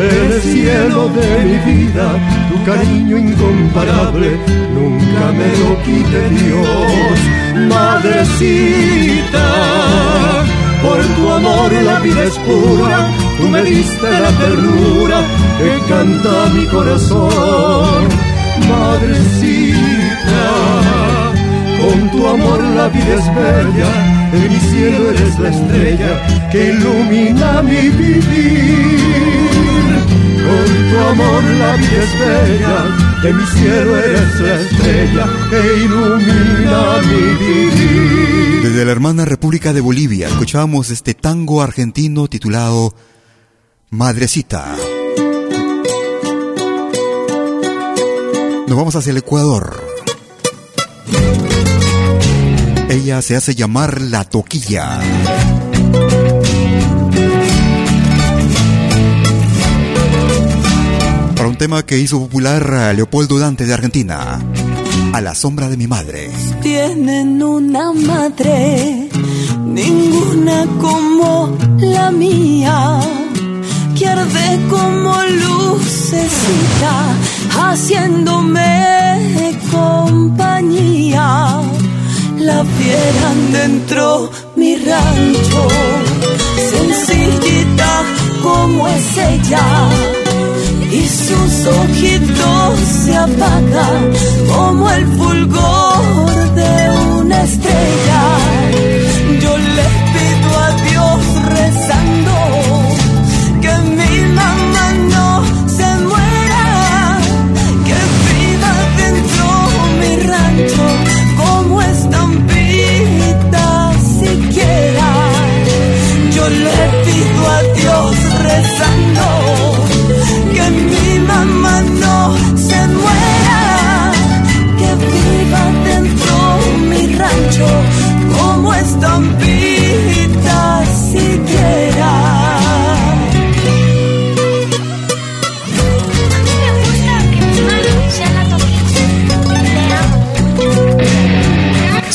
[0.00, 2.06] eres cielo de mi vida,
[2.50, 4.38] tu cariño incomparable,
[4.74, 7.18] nunca me lo quite Dios.
[7.68, 9.46] Madrecita,
[10.82, 15.22] por tu amor la vida es pura, tú me diste la ternura
[15.58, 18.23] que canta mi corazón.
[18.68, 20.44] Madrecita,
[21.80, 23.90] con tu amor la vida es bella,
[24.32, 29.14] en mi cielo eres la estrella que ilumina mi vivir.
[30.46, 32.76] Con tu amor la vida es bella,
[33.22, 38.62] de mi cielo eres la estrella que ilumina mi vivir.
[38.62, 42.94] Desde la hermana República de Bolivia escuchamos este tango argentino titulado
[43.90, 44.74] Madrecita.
[48.66, 49.82] Nos vamos hacia el Ecuador.
[52.88, 55.00] Ella se hace llamar la toquilla.
[61.36, 64.40] Para un tema que hizo popular a Leopoldo Dante de Argentina.
[65.12, 66.30] A la sombra de mi madre.
[66.62, 69.10] Tienen una madre,
[69.64, 73.00] ninguna como la mía,
[73.94, 76.94] que como lucecita,
[77.58, 78.74] haciéndome
[79.70, 81.60] compañía.
[82.38, 85.68] La vieran dentro mi rancho,
[86.70, 88.02] sencillita
[88.42, 89.66] como es ella
[90.90, 94.12] y sus ojitos se apagan
[94.54, 98.43] como el fulgor de una estrella.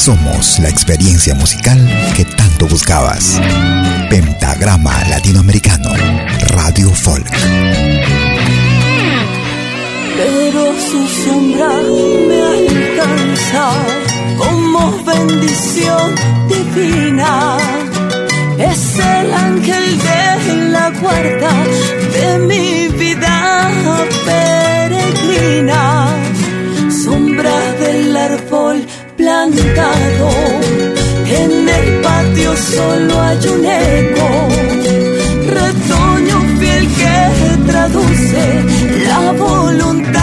[0.10, 1.78] Somos la experiencia musical
[2.16, 3.40] que tanto buscabas.
[4.10, 5.92] Pentagrama Latinoamericano,
[6.56, 7.30] Radio Folk.
[10.18, 11.70] Pero su sombra
[12.28, 13.72] me alcanza
[14.36, 16.16] como bendición
[16.48, 17.58] divina.
[18.58, 21.54] Es el ángel de la guarda
[22.16, 23.70] de mi vida
[24.26, 26.08] peregrina.
[27.04, 28.88] Sombra del árbol
[29.20, 30.30] plantado.
[31.42, 34.30] En el patio solo hay un eco,
[35.58, 38.44] retoño fiel que traduce
[39.08, 40.19] la voluntad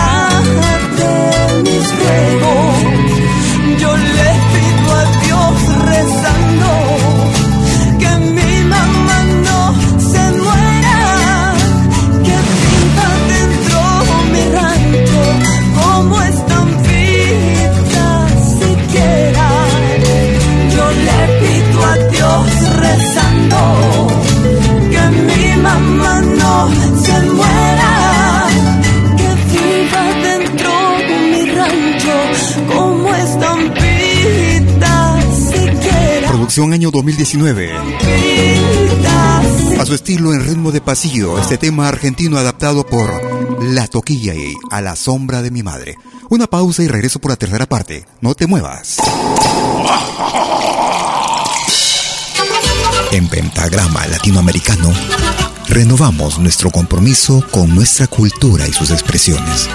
[24.90, 26.70] que mi mamá no
[27.02, 28.48] se muera,
[29.16, 30.70] que viva dentro
[31.08, 32.16] de mi rancho
[32.72, 34.94] como estampita
[35.32, 36.28] siquiera.
[36.28, 37.72] Producción año 2019.
[39.78, 44.54] A su estilo en ritmo de pasillo, este tema argentino adaptado por La Toquilla y
[44.70, 45.98] A la sombra de mi madre.
[46.28, 48.04] Una pausa y regreso por la tercera parte.
[48.20, 48.96] No te muevas.
[53.12, 54.92] En Pentagrama Latinoamericano,
[55.68, 59.68] renovamos nuestro compromiso con nuestra cultura y sus expresiones.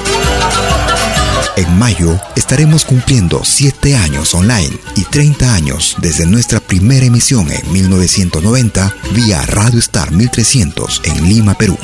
[1.56, 7.72] En mayo estaremos cumpliendo 7 años online y 30 años desde nuestra primera emisión en
[7.72, 11.78] 1990 vía Radio Star 1300 en Lima, Perú,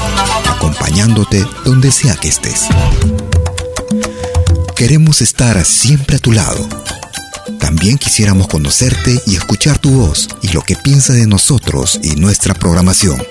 [0.49, 2.65] acompañándote donde sea que estés.
[4.75, 6.67] Queremos estar siempre a tu lado
[7.59, 12.53] también quisiéramos conocerte y escuchar tu voz y lo que piensa de nosotros y nuestra
[12.53, 13.21] programación.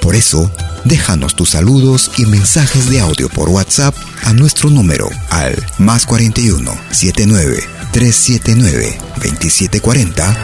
[0.00, 0.50] Por eso,
[0.84, 6.72] déjanos tus saludos y mensajes de audio por WhatsApp a nuestro número al más 41
[6.90, 7.62] 79
[7.92, 10.36] 379 2740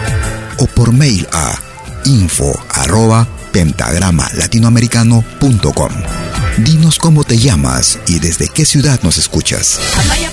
[0.59, 1.59] o por mail a
[2.05, 6.28] info arroba pentagramalatinoamericano.com.
[6.65, 9.79] Dinos cómo te llamas y desde qué ciudad nos escuchas.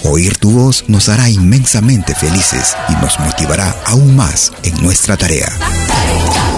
[0.03, 5.47] Oír tu voz nos hará inmensamente felices y nos motivará aún más en nuestra tarea.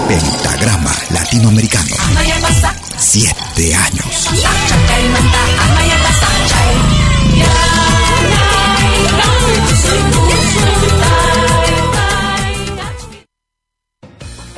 [0.07, 1.95] Pentagrama Latinoamericano.
[2.97, 4.27] Siete años.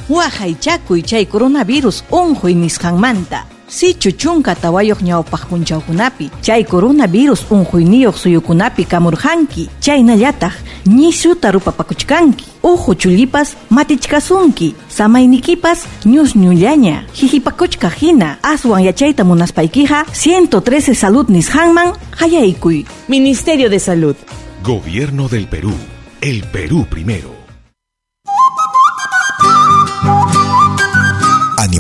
[0.08, 3.59] Wahay chakuy chay coronavirus unhuy nisqanmanta.
[3.70, 10.54] Sichu chunka tawayoq ñawpaq punchawkunapi chay coronavirus unhuyniyuq suyukunapi kamurhanki chaynallataq
[10.88, 21.94] ñisuta rupapakuchkanki uhu chullipas matichkasunki samaynikipas ñusñullaña hihipakuchka hina aswan yachayta munaspaykiqa 113 salud nisqanman
[22.20, 24.16] hayaykuy Ministerio de Salud.
[24.64, 25.74] Gobierno del Perú
[26.22, 27.39] el Perú primero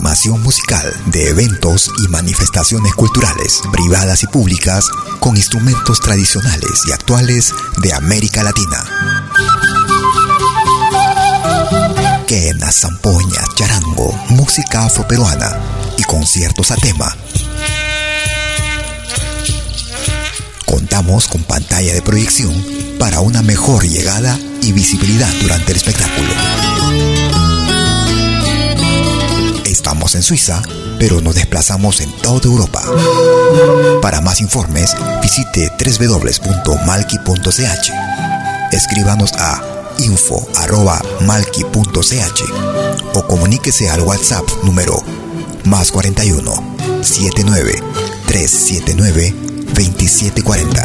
[0.10, 4.90] Animación musical de eventos y manifestaciones culturales, privadas y públicas,
[5.20, 7.54] con instrumentos tradicionales y actuales
[7.84, 8.84] de América Latina.
[12.26, 15.56] Quena, zampoña, charango, música afroperuana
[15.96, 17.16] y conciertos a tema.
[20.66, 22.66] Contamos con pantalla de proyección
[22.98, 27.29] para una mejor llegada y visibilidad durante el espectáculo.
[29.80, 30.62] Estamos en Suiza,
[31.00, 32.84] pero nos desplazamos en toda Europa.
[34.02, 37.22] Para más informes, visite www.malki.ch.
[38.74, 39.64] Escríbanos a
[40.00, 40.84] info.malki.ch
[43.14, 45.02] o comuníquese al WhatsApp número
[45.64, 47.82] más 41 79
[48.28, 49.34] 379
[49.74, 50.84] 2740.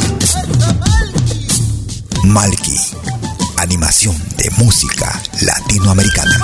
[2.23, 2.81] Malki,
[3.57, 6.39] animación de música latinoamericana.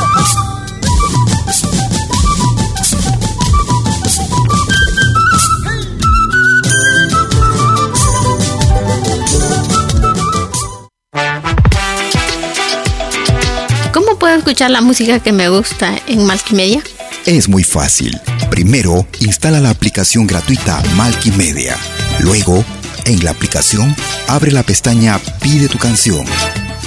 [14.51, 16.83] Escuchar la música que me gusta en Malkimedia?
[17.25, 18.21] Es muy fácil.
[18.51, 21.77] Primero, instala la aplicación gratuita Malkimedia.
[22.19, 22.65] Luego,
[23.05, 23.95] en la aplicación,
[24.27, 26.27] abre la pestaña Pide tu canción.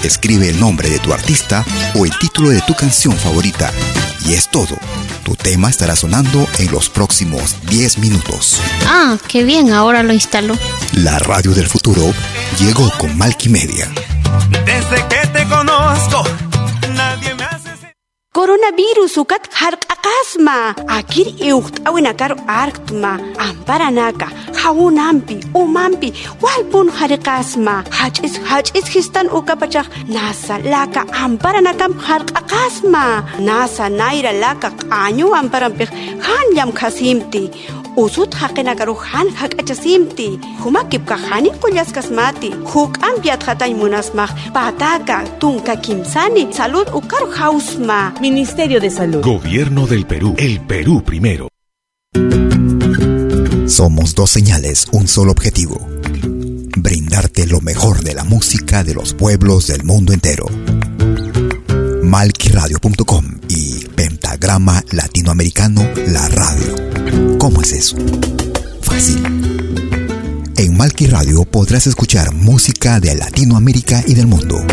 [0.03, 1.63] Escribe el nombre de tu artista
[1.95, 3.71] o el título de tu canción favorita.
[4.25, 4.77] Y es todo.
[5.23, 8.59] Tu tema estará sonando en los próximos 10 minutos.
[8.85, 10.57] Ah, qué bien, ahora lo instalo.
[10.95, 12.13] La radio del futuro
[12.59, 13.89] llegó con Malkimedia.
[14.65, 16.25] Desde que te conozco
[19.07, 23.11] sukat harq'aqasma akir iuqt'awinakaru arktma.
[23.37, 24.27] Amparanaka
[24.61, 26.09] hawunampi umanpi
[26.43, 33.03] walpun hariqasma hach'is hach'is histan ukapachaq nasa laka amparanakam harq'aqasma
[33.47, 35.89] nasa nayra laka q'añu amparanpij
[36.27, 37.43] hanllam khasimti
[37.95, 40.29] usut haqinakaru han hak'achasimti
[40.63, 49.21] humakipka hanin qullasqasmati huk'an piatqatay munasmaq pataka tunka kimsani salud ukaru hausma Ministerio de Salud.
[49.23, 50.35] Gobierno del Perú.
[50.37, 51.47] El Perú primero.
[53.67, 55.87] Somos dos señales, un solo objetivo.
[56.77, 60.45] Brindarte lo mejor de la música de los pueblos del mundo entero.
[62.03, 63.72] Malquiradio.com y
[64.33, 67.37] Pentagrama Latinoamericano La Radio.
[67.37, 67.95] ¿Cómo es eso?
[68.81, 69.21] Fácil.
[70.57, 74.65] En Malqui Radio podrás escuchar música de Latinoamérica y del mundo.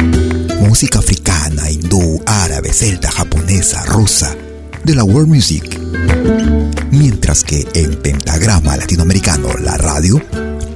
[0.61, 4.35] Música africana, hindú, árabe, celta, japonesa, rusa,
[4.83, 5.79] de la world music.
[6.91, 10.23] Mientras que en Pentagrama Latinoamericano, la radio,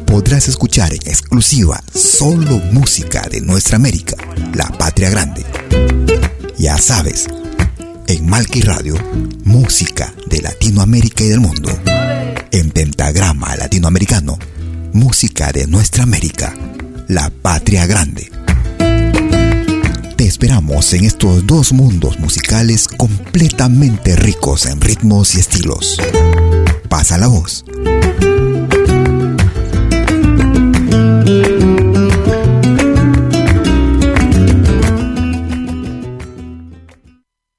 [0.04, 4.16] podrás escuchar en exclusiva solo música de nuestra América,
[4.52, 5.42] la patria grande.
[6.58, 7.26] Ya sabes,
[8.06, 8.96] en Malqui Radio,
[9.44, 11.70] música de Latinoamérica y del mundo.
[12.50, 14.38] En Pentagrama Latinoamericano,
[14.92, 16.54] música de nuestra América,
[17.08, 18.30] la patria grande.
[20.16, 26.00] Te esperamos en estos dos mundos musicales completamente ricos en ritmos y estilos.
[26.88, 27.64] Pasa la voz.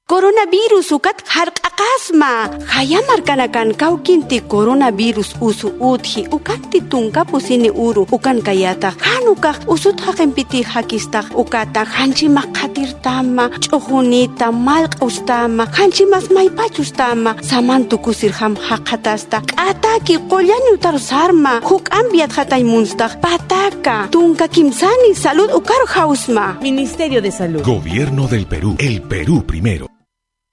[0.06, 8.94] Coronavirus ukat harq'aqasma hayamarkanakan kawkinti coronavirus usu utji ukanti tunkapusini uru ukan kayata.
[9.02, 20.22] Hanukaq usut haqinpiti hakistaq ukata hanchimaq qatirtama ch'ujunita malq'ustama hanchimas maypachustama samantukusir ham haqatasta k'ataki
[20.30, 21.58] qollañutar sarma.
[21.66, 24.06] Huk'an viatqatay munstaq pataka.
[24.14, 27.62] Tunka kimsani salud ukaru hausma Ministerio de Salud.
[27.66, 28.76] Gobierno del Perú.
[28.78, 29.95] El Perú primero.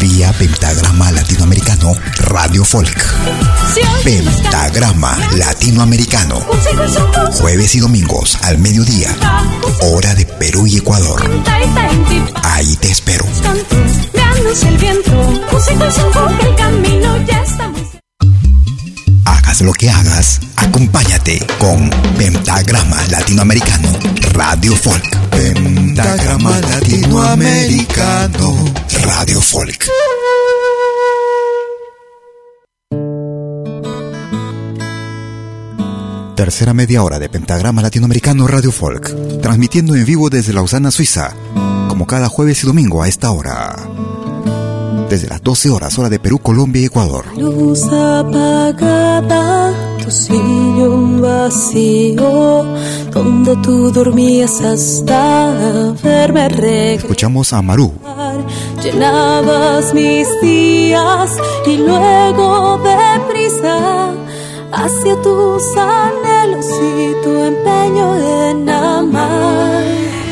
[0.00, 3.04] Vía Pentagrama Latinoamericano Radio Folk.
[4.02, 6.40] Pentagrama Latinoamericano.
[7.34, 9.14] Jueves y domingos al mediodía.
[9.82, 11.22] Hora de Perú y Ecuador.
[12.42, 13.26] Ahí te espero.
[14.62, 15.32] El viento,
[16.48, 17.44] el camino ya
[19.58, 23.90] Lo que hagas, acompáñate con Pentagrama Latinoamericano
[24.32, 25.04] Radio Folk.
[25.28, 28.72] Pentagrama Latinoamericano
[29.02, 29.86] Radio Folk.
[36.36, 41.34] Tercera media hora de Pentagrama Latinoamericano Radio Folk, transmitiendo en vivo desde Lausana, Suiza,
[41.88, 43.76] como cada jueves y domingo a esta hora.
[45.10, 47.24] Desde las 12 horas, hora de Perú, Colombia y Ecuador.
[47.36, 52.64] Luz apagada, tu sillón vacío,
[53.10, 57.06] donde tú dormías hasta verme regresar.
[57.06, 57.92] Escuchamos a Maru.
[58.84, 61.36] Llenabas mis días
[61.66, 64.12] y luego deprisa
[64.70, 69.84] hacia tus anhelos y tu empeño en amar.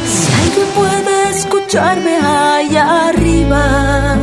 [0.06, 4.16] Si alguien puede escucharme allá arriba,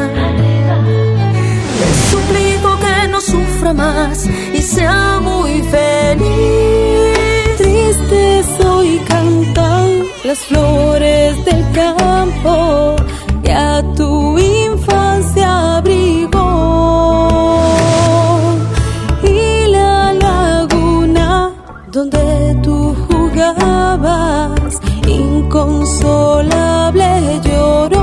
[4.54, 7.18] y sea muy feliz.
[7.58, 12.96] Triste soy cantan las flores del campo
[13.44, 17.32] que a tu infancia abrigó.
[19.24, 21.50] Y la laguna
[21.92, 27.95] donde tú jugabas, inconsolable lloró.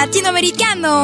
[0.00, 0.94] Latinoamericano.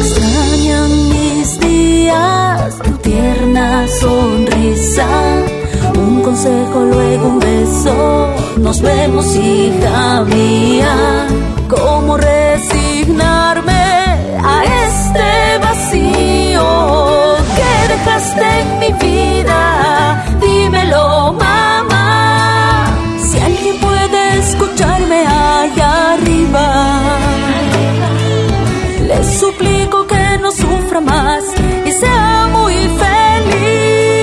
[0.00, 5.08] Extrañan mis días tu tierna sonrisa,
[5.94, 7.94] un consejo, luego un beso.
[8.56, 11.26] Nos vemos, hija mía.
[11.68, 13.84] ¿Cómo resignarme
[14.52, 15.28] a este
[15.66, 16.66] vacío
[17.56, 19.60] que dejaste en mi vida?
[20.40, 21.55] Dímelo, mamá.
[26.16, 26.66] Arriba,
[29.08, 31.44] le suplico que no sufra más
[31.84, 34.16] y sea muy feliz.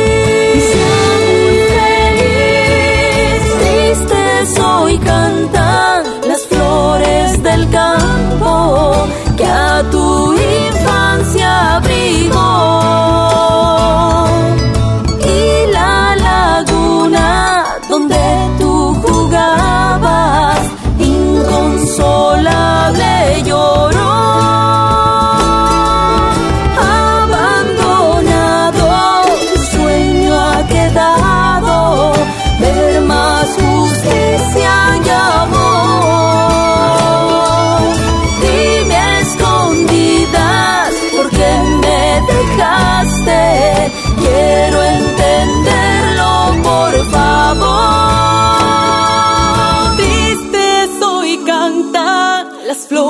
[0.56, 3.42] Y sea muy feliz.
[3.60, 4.22] Triste
[4.56, 5.73] soy cantan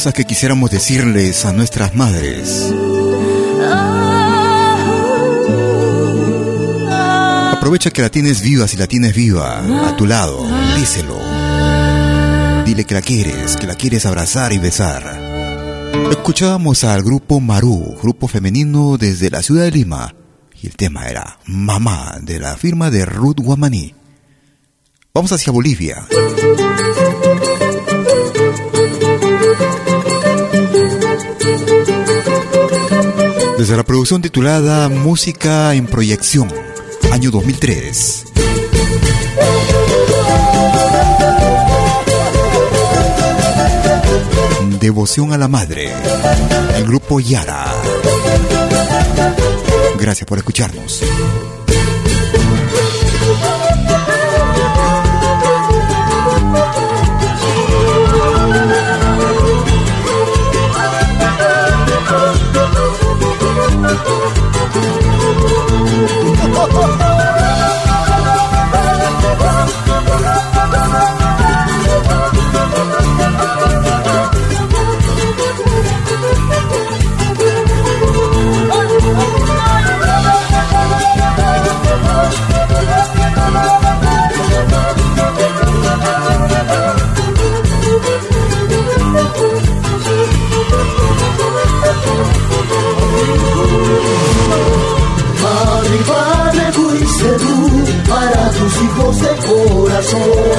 [0.00, 2.72] cosas que quisiéramos decirles a nuestras madres.
[7.52, 11.18] Aprovecha que la tienes viva si la tienes viva, a tu lado, díselo.
[12.64, 15.02] Dile que la quieres, que la quieres abrazar y besar.
[16.10, 20.14] Escuchábamos al grupo Marú, grupo femenino desde la ciudad de Lima,
[20.62, 23.94] y el tema era Mamá, de la firma de Ruth Guamaní.
[25.12, 26.06] Vamos hacia Bolivia.
[33.60, 36.50] Desde la producción titulada Música en Proyección,
[37.12, 38.24] año 2003.
[44.80, 45.92] Devoción a la Madre,
[46.74, 47.66] el grupo Yara.
[49.98, 51.02] Gracias por escucharnos.
[100.10, 100.50] Corazón.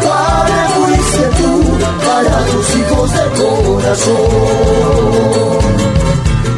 [0.00, 1.52] Padre fuiste tú
[2.04, 4.28] para tus hijos de corazón.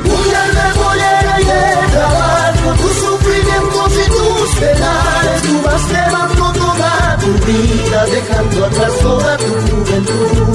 [0.04, 6.90] Mujer de pollera y de trabajo, tus sufrimientos y tus penales, tú vas llevando toda
[7.20, 10.48] tu vida, dejando atrás toda tu juventud.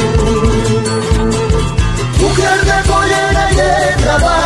[2.21, 3.73] Mujer de pollera y de
[4.03, 4.38] trabajo,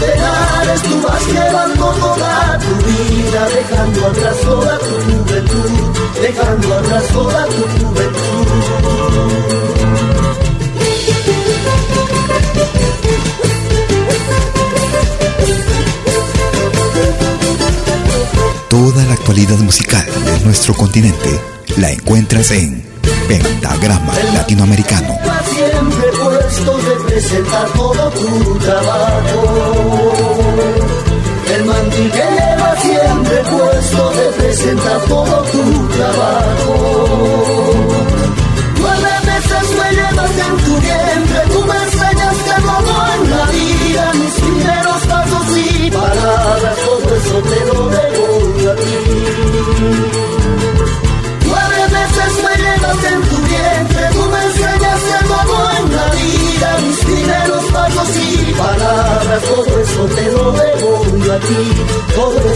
[0.00, 5.70] penales, tú vas llevando toda tu vida, dejando atrás toda tu juventud,
[6.20, 8.46] dejando atrás toda tu juventud.
[18.68, 21.40] Toda la actualidad musical de nuestro continente
[21.76, 22.82] la encuentras en
[23.28, 25.18] Pentagrama Latinoamericano.
[27.10, 29.42] Presentar todo tu trabajo.
[31.54, 36.74] El mantil que lleva siempre puesto de presentar todo tu trabajo.
[38.78, 44.34] Nueve veces me llevas en tu vientre, tú me enseñaste todo en la vida, mis
[44.44, 49.40] primeros pasos y palabras, todo eso te lo debo a ti.
[53.04, 53.89] en tu vientre,
[58.60, 60.90] palabras, todo eso te lo debo
[61.32, 61.62] a ti,
[62.14, 62.49] todo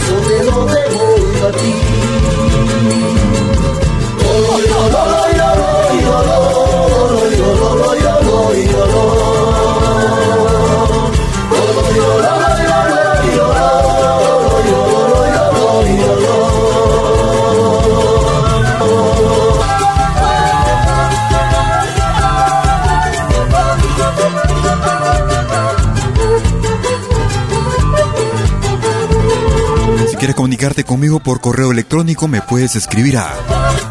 [31.25, 33.33] por correo electrónico, me puedes escribir a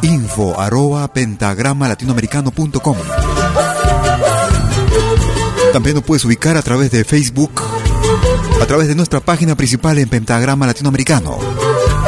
[0.02, 2.96] info arroba pentagrama latinoamericano.com.
[5.72, 7.60] También nos puedes ubicar a través de Facebook,
[8.62, 11.36] a través de nuestra página principal en Pentagrama Latinoamericano.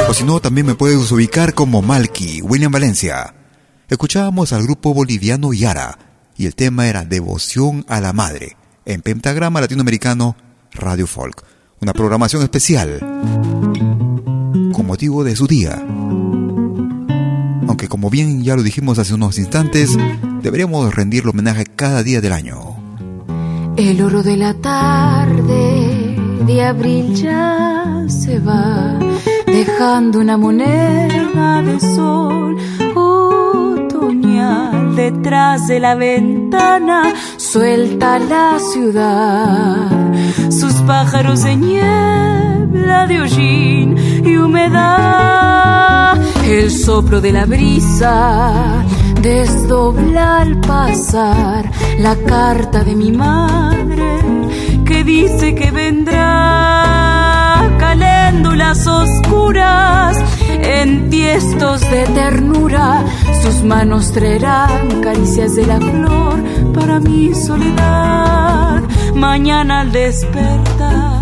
[0.08, 3.34] O si no, también me puedes ubicar como Malky, William Valencia.
[3.88, 5.98] Escuchábamos al grupo boliviano Yara
[6.36, 10.36] y el tema era Devoción a la Madre en Pentagrama Latinoamericano
[10.70, 11.42] Radio Folk.
[11.80, 13.00] Una programación especial
[14.72, 15.84] con motivo de su día.
[17.68, 19.96] Aunque como bien ya lo dijimos hace unos instantes,
[20.42, 22.76] deberíamos rendirle homenaje cada día del año.
[23.76, 26.16] El oro de la tarde
[26.46, 28.98] de abril ya se va,
[29.46, 32.56] dejando una moneda de sol
[32.94, 39.90] otoñal detrás de la ventana, suelta la ciudad,
[40.50, 41.56] sus pájaros de
[42.66, 46.20] niebla de hollín y humedad.
[46.47, 48.84] El soplo de la brisa
[49.20, 54.20] desdobla al pasar la carta de mi madre
[54.84, 60.18] que dice que vendrá caléndulas oscuras
[60.48, 63.05] en tiestos de ternura.
[63.43, 68.82] Sus manos traerán caricias de la flor para mi soledad.
[69.14, 71.15] Mañana al despertar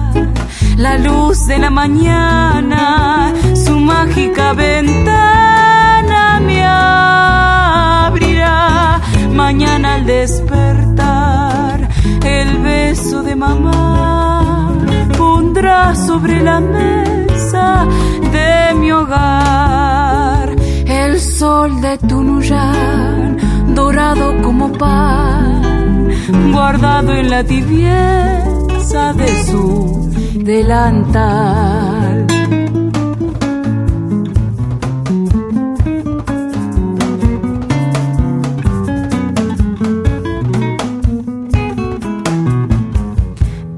[0.76, 6.64] la luz de la mañana, su mágica ventana me
[8.06, 9.00] abrirá.
[9.32, 11.88] Mañana al despertar,
[12.24, 14.72] el beso de mamá
[15.16, 17.86] pondrá sobre la mesa
[18.32, 20.54] de mi hogar
[20.86, 23.38] el sol de Tunuyán,
[23.74, 26.10] dorado como pan,
[26.52, 30.13] guardado en la tibieza de su
[30.44, 32.26] delantal.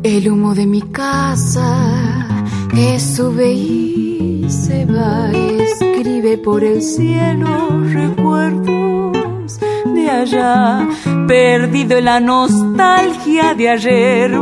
[0.02, 2.26] El humo de mi casa
[2.74, 9.60] que sube y se va, escribe por el cielo recuerdos
[9.94, 10.88] de allá,
[11.28, 14.36] perdido en la nostalgia de ayer,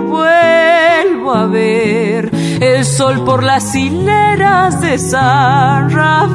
[1.32, 2.30] a ver
[2.60, 6.34] el sol por las hileras de San Rafael,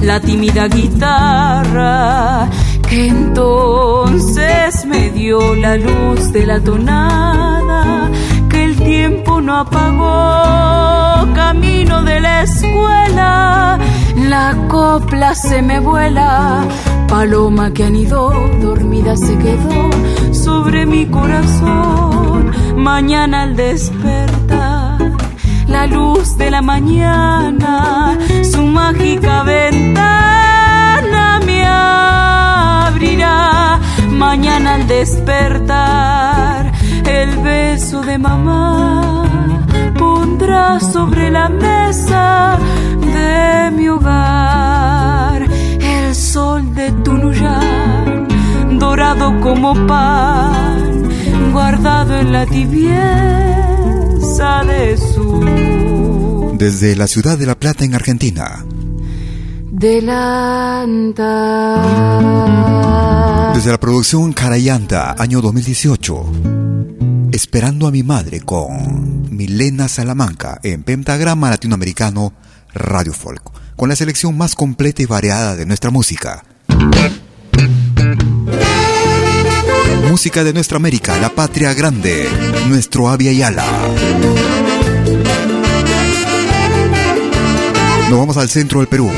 [0.00, 2.48] la tímida guitarra
[2.88, 8.10] que entonces me dio la luz de la tonada
[8.48, 13.78] que el tiempo no apagó camino de la escuela
[14.16, 16.64] la copla se me vuela
[17.08, 19.90] paloma que anidó dormida se quedó
[20.32, 25.12] sobre mi corazón mañana al despertar
[25.66, 33.80] la luz de la mañana su mágica ventana me abrirá.
[34.10, 36.72] Mañana al despertar
[37.04, 39.24] el beso de mamá
[39.98, 42.58] pondrá sobre la mesa
[43.00, 45.42] de mi hogar.
[45.80, 48.28] El sol de Tunuyán
[48.78, 51.08] dorado como pan
[51.56, 52.92] guardado en la tibieza
[54.66, 58.62] de su Desde la ciudad de La Plata en Argentina
[59.72, 61.22] delanta.
[63.54, 66.26] Desde la producción Carayanta, año 2018.
[67.32, 72.34] Esperando a mi madre con Milena Salamanca en Pentagrama Latinoamericano
[72.74, 76.44] Radio Folk, con la selección más completa y variada de nuestra música.
[80.04, 82.28] Música de nuestra América, la patria grande,
[82.68, 83.64] nuestro Avia y Ala.
[88.08, 89.10] Nos vamos al centro del Perú.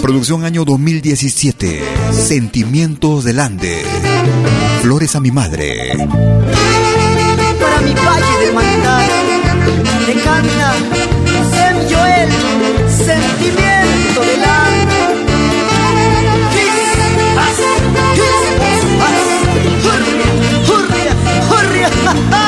[0.00, 1.82] Producción año 2017.
[2.12, 3.82] Sentimientos del Ande.
[4.80, 5.92] Flores a mi madre.
[7.60, 9.06] Para mi valle de humanidad.
[10.06, 10.74] Le canta
[11.50, 12.30] Sem Joel.
[12.88, 13.97] Sentimientos.
[22.08, 22.47] ha ha!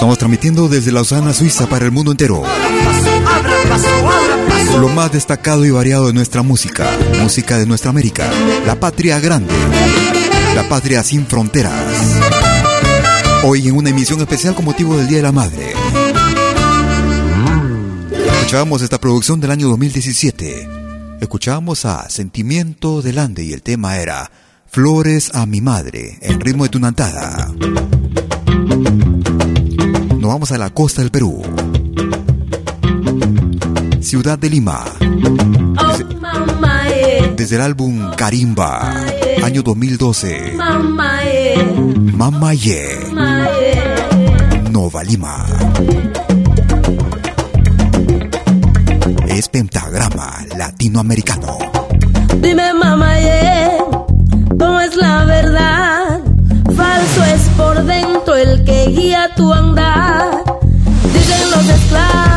[0.00, 2.42] Estamos transmitiendo desde Lausana, Suiza, para el mundo entero.
[4.80, 6.90] Lo más destacado y variado de nuestra música,
[7.20, 8.30] música de nuestra América,
[8.64, 9.52] la patria grande,
[10.54, 11.74] la patria sin fronteras.
[13.44, 15.74] Hoy en una emisión especial con motivo del Día de la Madre.
[18.38, 20.66] Escuchábamos esta producción del año 2017.
[21.20, 24.30] Escuchábamos a Sentimiento del Ande y el tema era
[24.66, 27.52] Flores a mi madre, en ritmo de Tunantada.
[30.32, 31.42] Vamos a la costa del Perú.
[34.00, 34.84] Ciudad de Lima.
[35.88, 38.94] Desde, desde el álbum Carimba,
[39.42, 40.52] año 2012.
[42.14, 43.10] Mamaye.
[44.70, 45.46] Nova Lima.
[49.26, 51.58] Es pentagrama latinoamericano.
[52.40, 53.68] Dime, Mamaye,
[54.56, 56.20] ¿cómo es la verdad?
[56.76, 60.42] Falso es por dentro el que guía tu andar.
[61.12, 62.29] Dicen los esclavos,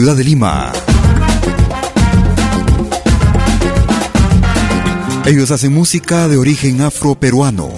[0.00, 0.72] ciudad de Lima.
[5.26, 7.68] Ellos hacen música de origen afro-peruano,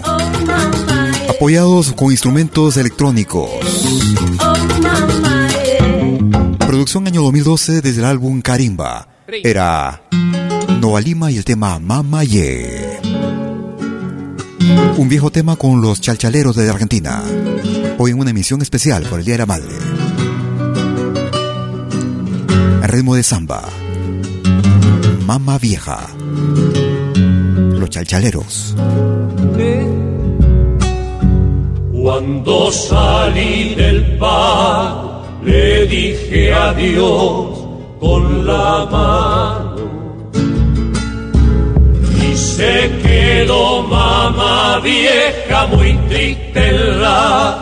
[1.28, 3.50] apoyados con instrumentos electrónicos.
[6.60, 9.08] Producción año 2012 desde el álbum Carimba.
[9.42, 10.04] Era
[10.80, 13.00] Nova Lima y el tema Mama Ye.
[14.96, 17.20] Un viejo tema con los chalchaleros de Argentina.
[17.98, 19.81] Hoy en una emisión especial por el Día de la Madre.
[22.92, 23.62] Ritmo de samba.
[25.24, 25.98] Mama vieja.
[27.80, 28.76] Los chalchaleros.
[31.90, 37.58] Cuando salí del pan, le dije adiós
[37.98, 39.76] con la mano.
[42.20, 47.61] Y se quedó mamá vieja muy triste en la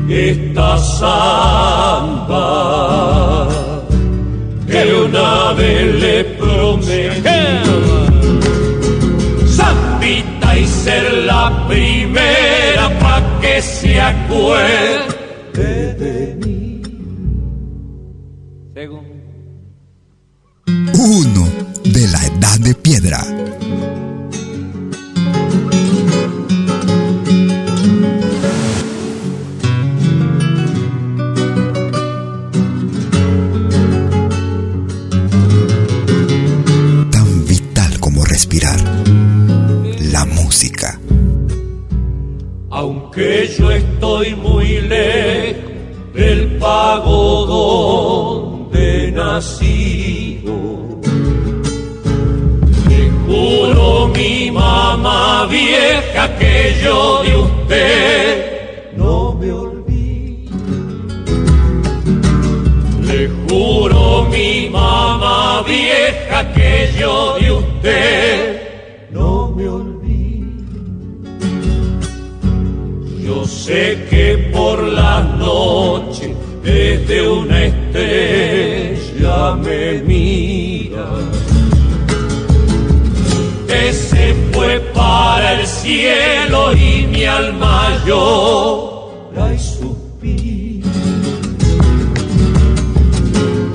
[0.09, 2.27] esta samba
[4.67, 8.06] que una vez le prometí.
[10.59, 16.81] Y ser la primera pa' que se acuerde de mí.
[20.93, 21.47] Uno
[21.83, 23.23] de la edad de piedra.
[43.55, 45.63] Yo estoy muy lejos
[46.13, 50.99] del pago donde nacido,
[52.87, 60.57] te juro mi mamá vieja que yo de usted no me olvido.
[63.03, 68.46] Le juro mi mamá vieja que yo de usted
[73.67, 76.33] sé que por la noche
[76.63, 81.07] desde una estrella me mira.
[83.67, 90.93] Que se fue para el cielo y mi alma llora y suspira.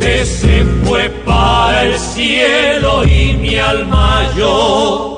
[0.01, 5.12] Que se fue para el cielo y mi alma llora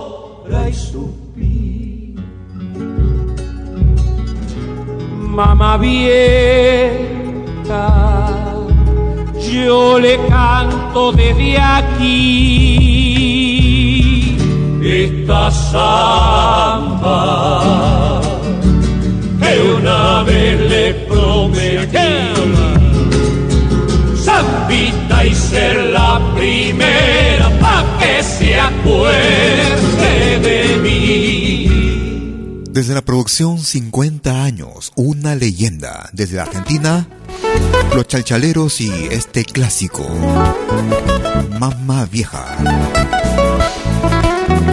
[5.34, 6.94] Mamá vieja,
[9.52, 12.84] yo le canto desde aquí
[14.80, 17.00] esta samba
[19.40, 21.98] que una vez le prometí.
[24.24, 31.43] Zambita y ser la primera pa' que se acuerde de mí.
[32.74, 36.10] Desde la producción 50 años, una leyenda.
[36.12, 37.06] Desde Argentina,
[37.94, 40.04] los chalchaleros y este clásico,
[41.60, 42.56] Mamá Vieja.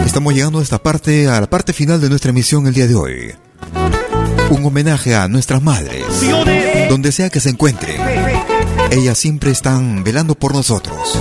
[0.04, 2.96] Estamos llegando a esta parte, a la parte final de nuestra emisión el día de
[2.96, 3.34] hoy.
[4.50, 6.04] Un homenaje a nuestras madres,
[6.88, 8.00] donde sea que se encuentren.
[8.90, 11.20] Ellas siempre están velando por nosotros.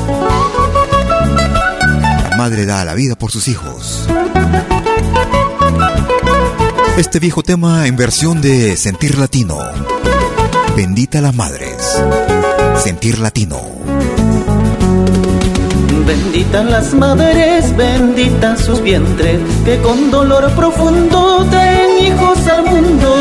[2.27, 4.07] La madre da la vida por sus hijos.
[6.97, 9.57] Este viejo tema en versión de Sentir Latino.
[10.75, 11.77] Bendita las madres.
[12.83, 13.61] Sentir Latino.
[16.05, 23.20] Benditas las madres, benditas sus vientres, que con dolor profundo traen hijos al mundo.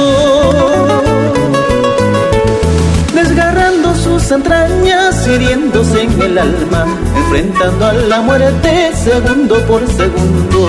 [4.02, 6.86] Sus entrañas, hiriéndose en el alma,
[7.16, 10.60] enfrentando a la muerte segundo por segundo.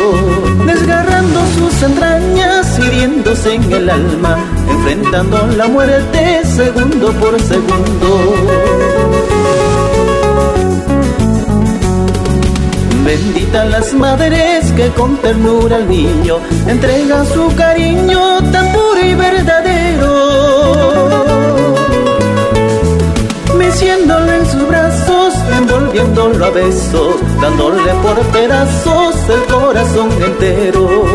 [0.65, 4.37] Desgarrando sus entrañas, hiriéndose en el alma,
[4.69, 8.09] enfrentando a la muerte segundo por segundo.
[13.05, 16.37] Benditas las madres que con ternura al niño
[16.67, 21.10] entregan su cariño tan puro y verdadero.
[23.71, 31.05] Meciéndolo en sus brazos, envolviéndolo a besos, dándole por pedazos el corazón entero.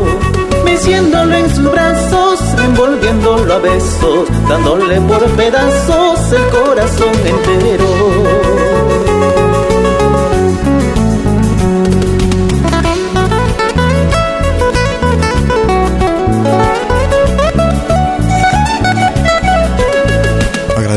[0.65, 8.26] Meciéndolo en sus brazos, envolviéndolo a besos, dándole por pedazos el corazón entero.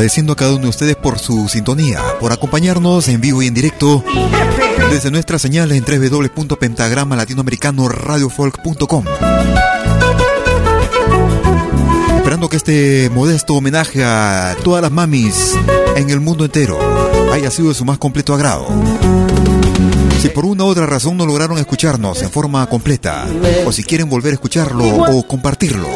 [0.00, 3.52] Agradeciendo a cada uno de ustedes por su sintonía, por acompañarnos en vivo y en
[3.52, 4.02] directo
[4.90, 9.04] desde nuestra señal en www.pentagrama latinoamericano radiofolk.com.
[12.40, 15.54] Deseando que este modesto homenaje a todas las mamis
[15.94, 16.78] en el mundo entero
[17.30, 18.68] haya sido de su más completo agrado.
[20.22, 23.26] Si por una u otra razón no lograron escucharnos en forma completa,
[23.66, 25.88] o si quieren volver a escucharlo o compartirlo,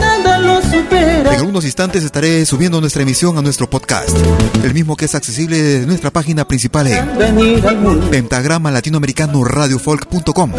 [0.74, 4.16] en algunos instantes estaré subiendo nuestra emisión a nuestro podcast,
[4.62, 10.52] el mismo que es accesible desde nuestra página principal en pentagrama latinoamericano radiofolk.com.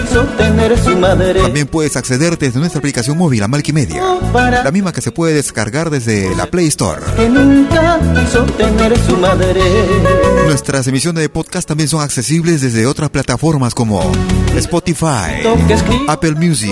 [1.41, 4.03] También puedes acceder desde nuestra aplicación móvil a Media,
[4.63, 7.01] la misma que se puede descargar desde la Play Store.
[10.45, 14.11] Nuestras emisiones de podcast también son accesibles desde otras plataformas como
[14.55, 15.43] Spotify,
[16.07, 16.71] Apple Music,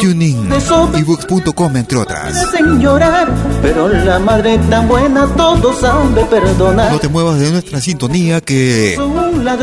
[0.00, 2.46] TuneIn, ebooks.com, entre otras.
[3.62, 6.92] pero la madre tan buena todos sabe perdonar.
[6.92, 8.96] No te muevas de nuestra sintonía que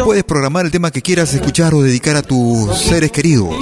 [0.03, 3.55] puedes programar el tema que quieras escuchar o dedicar a tus seres queridos.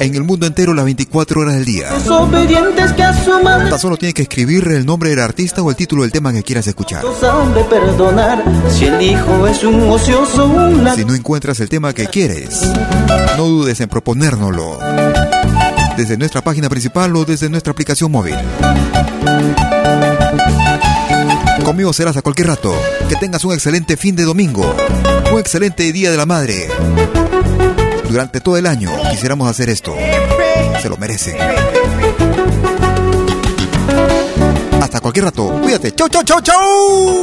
[0.00, 1.88] En el mundo entero las 24 horas del día.
[1.90, 6.42] Tan solo tienes que escribir el nombre del artista o el título del tema que
[6.42, 7.04] quieras escuchar.
[7.20, 8.42] sabe perdonar.
[8.70, 12.62] Si el hijo es un ocioso, un Si no encuentras el tema que quieres,
[13.36, 14.78] no dudes en proponérnoslo.
[15.96, 18.34] Desde nuestra página principal o desde nuestra aplicación móvil.
[21.64, 22.74] Conmigo serás a cualquier rato.
[23.08, 24.74] Que tengas un excelente fin de domingo.
[25.32, 26.68] Un excelente día de la madre.
[28.08, 29.94] Durante todo el año quisiéramos hacer esto.
[30.80, 31.36] Se lo merecen.
[34.80, 35.60] Hasta cualquier rato.
[35.62, 35.92] Cuídate.
[35.92, 37.22] Chau, chau, chau, chau.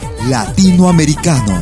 [0.27, 1.61] Latinoamericano.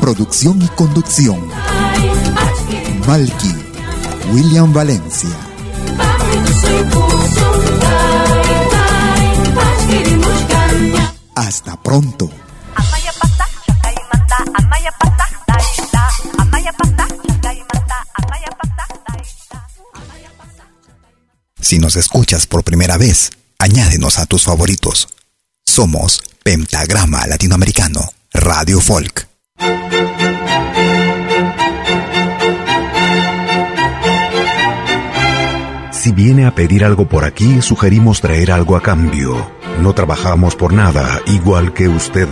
[0.00, 1.48] Producción y conducción.
[3.06, 3.54] Malky,
[4.32, 5.30] William Valencia.
[11.34, 12.30] Hasta pronto.
[21.60, 23.30] Si nos escuchas por primera vez,
[23.62, 25.08] añádenos a tus favoritos.
[25.64, 28.00] Somos Pentagrama Latinoamericano,
[28.32, 29.28] Radio Folk.
[35.92, 39.52] Si viene a pedir algo por aquí, sugerimos traer algo a cambio.
[39.78, 42.28] No trabajamos por nada, igual que usted.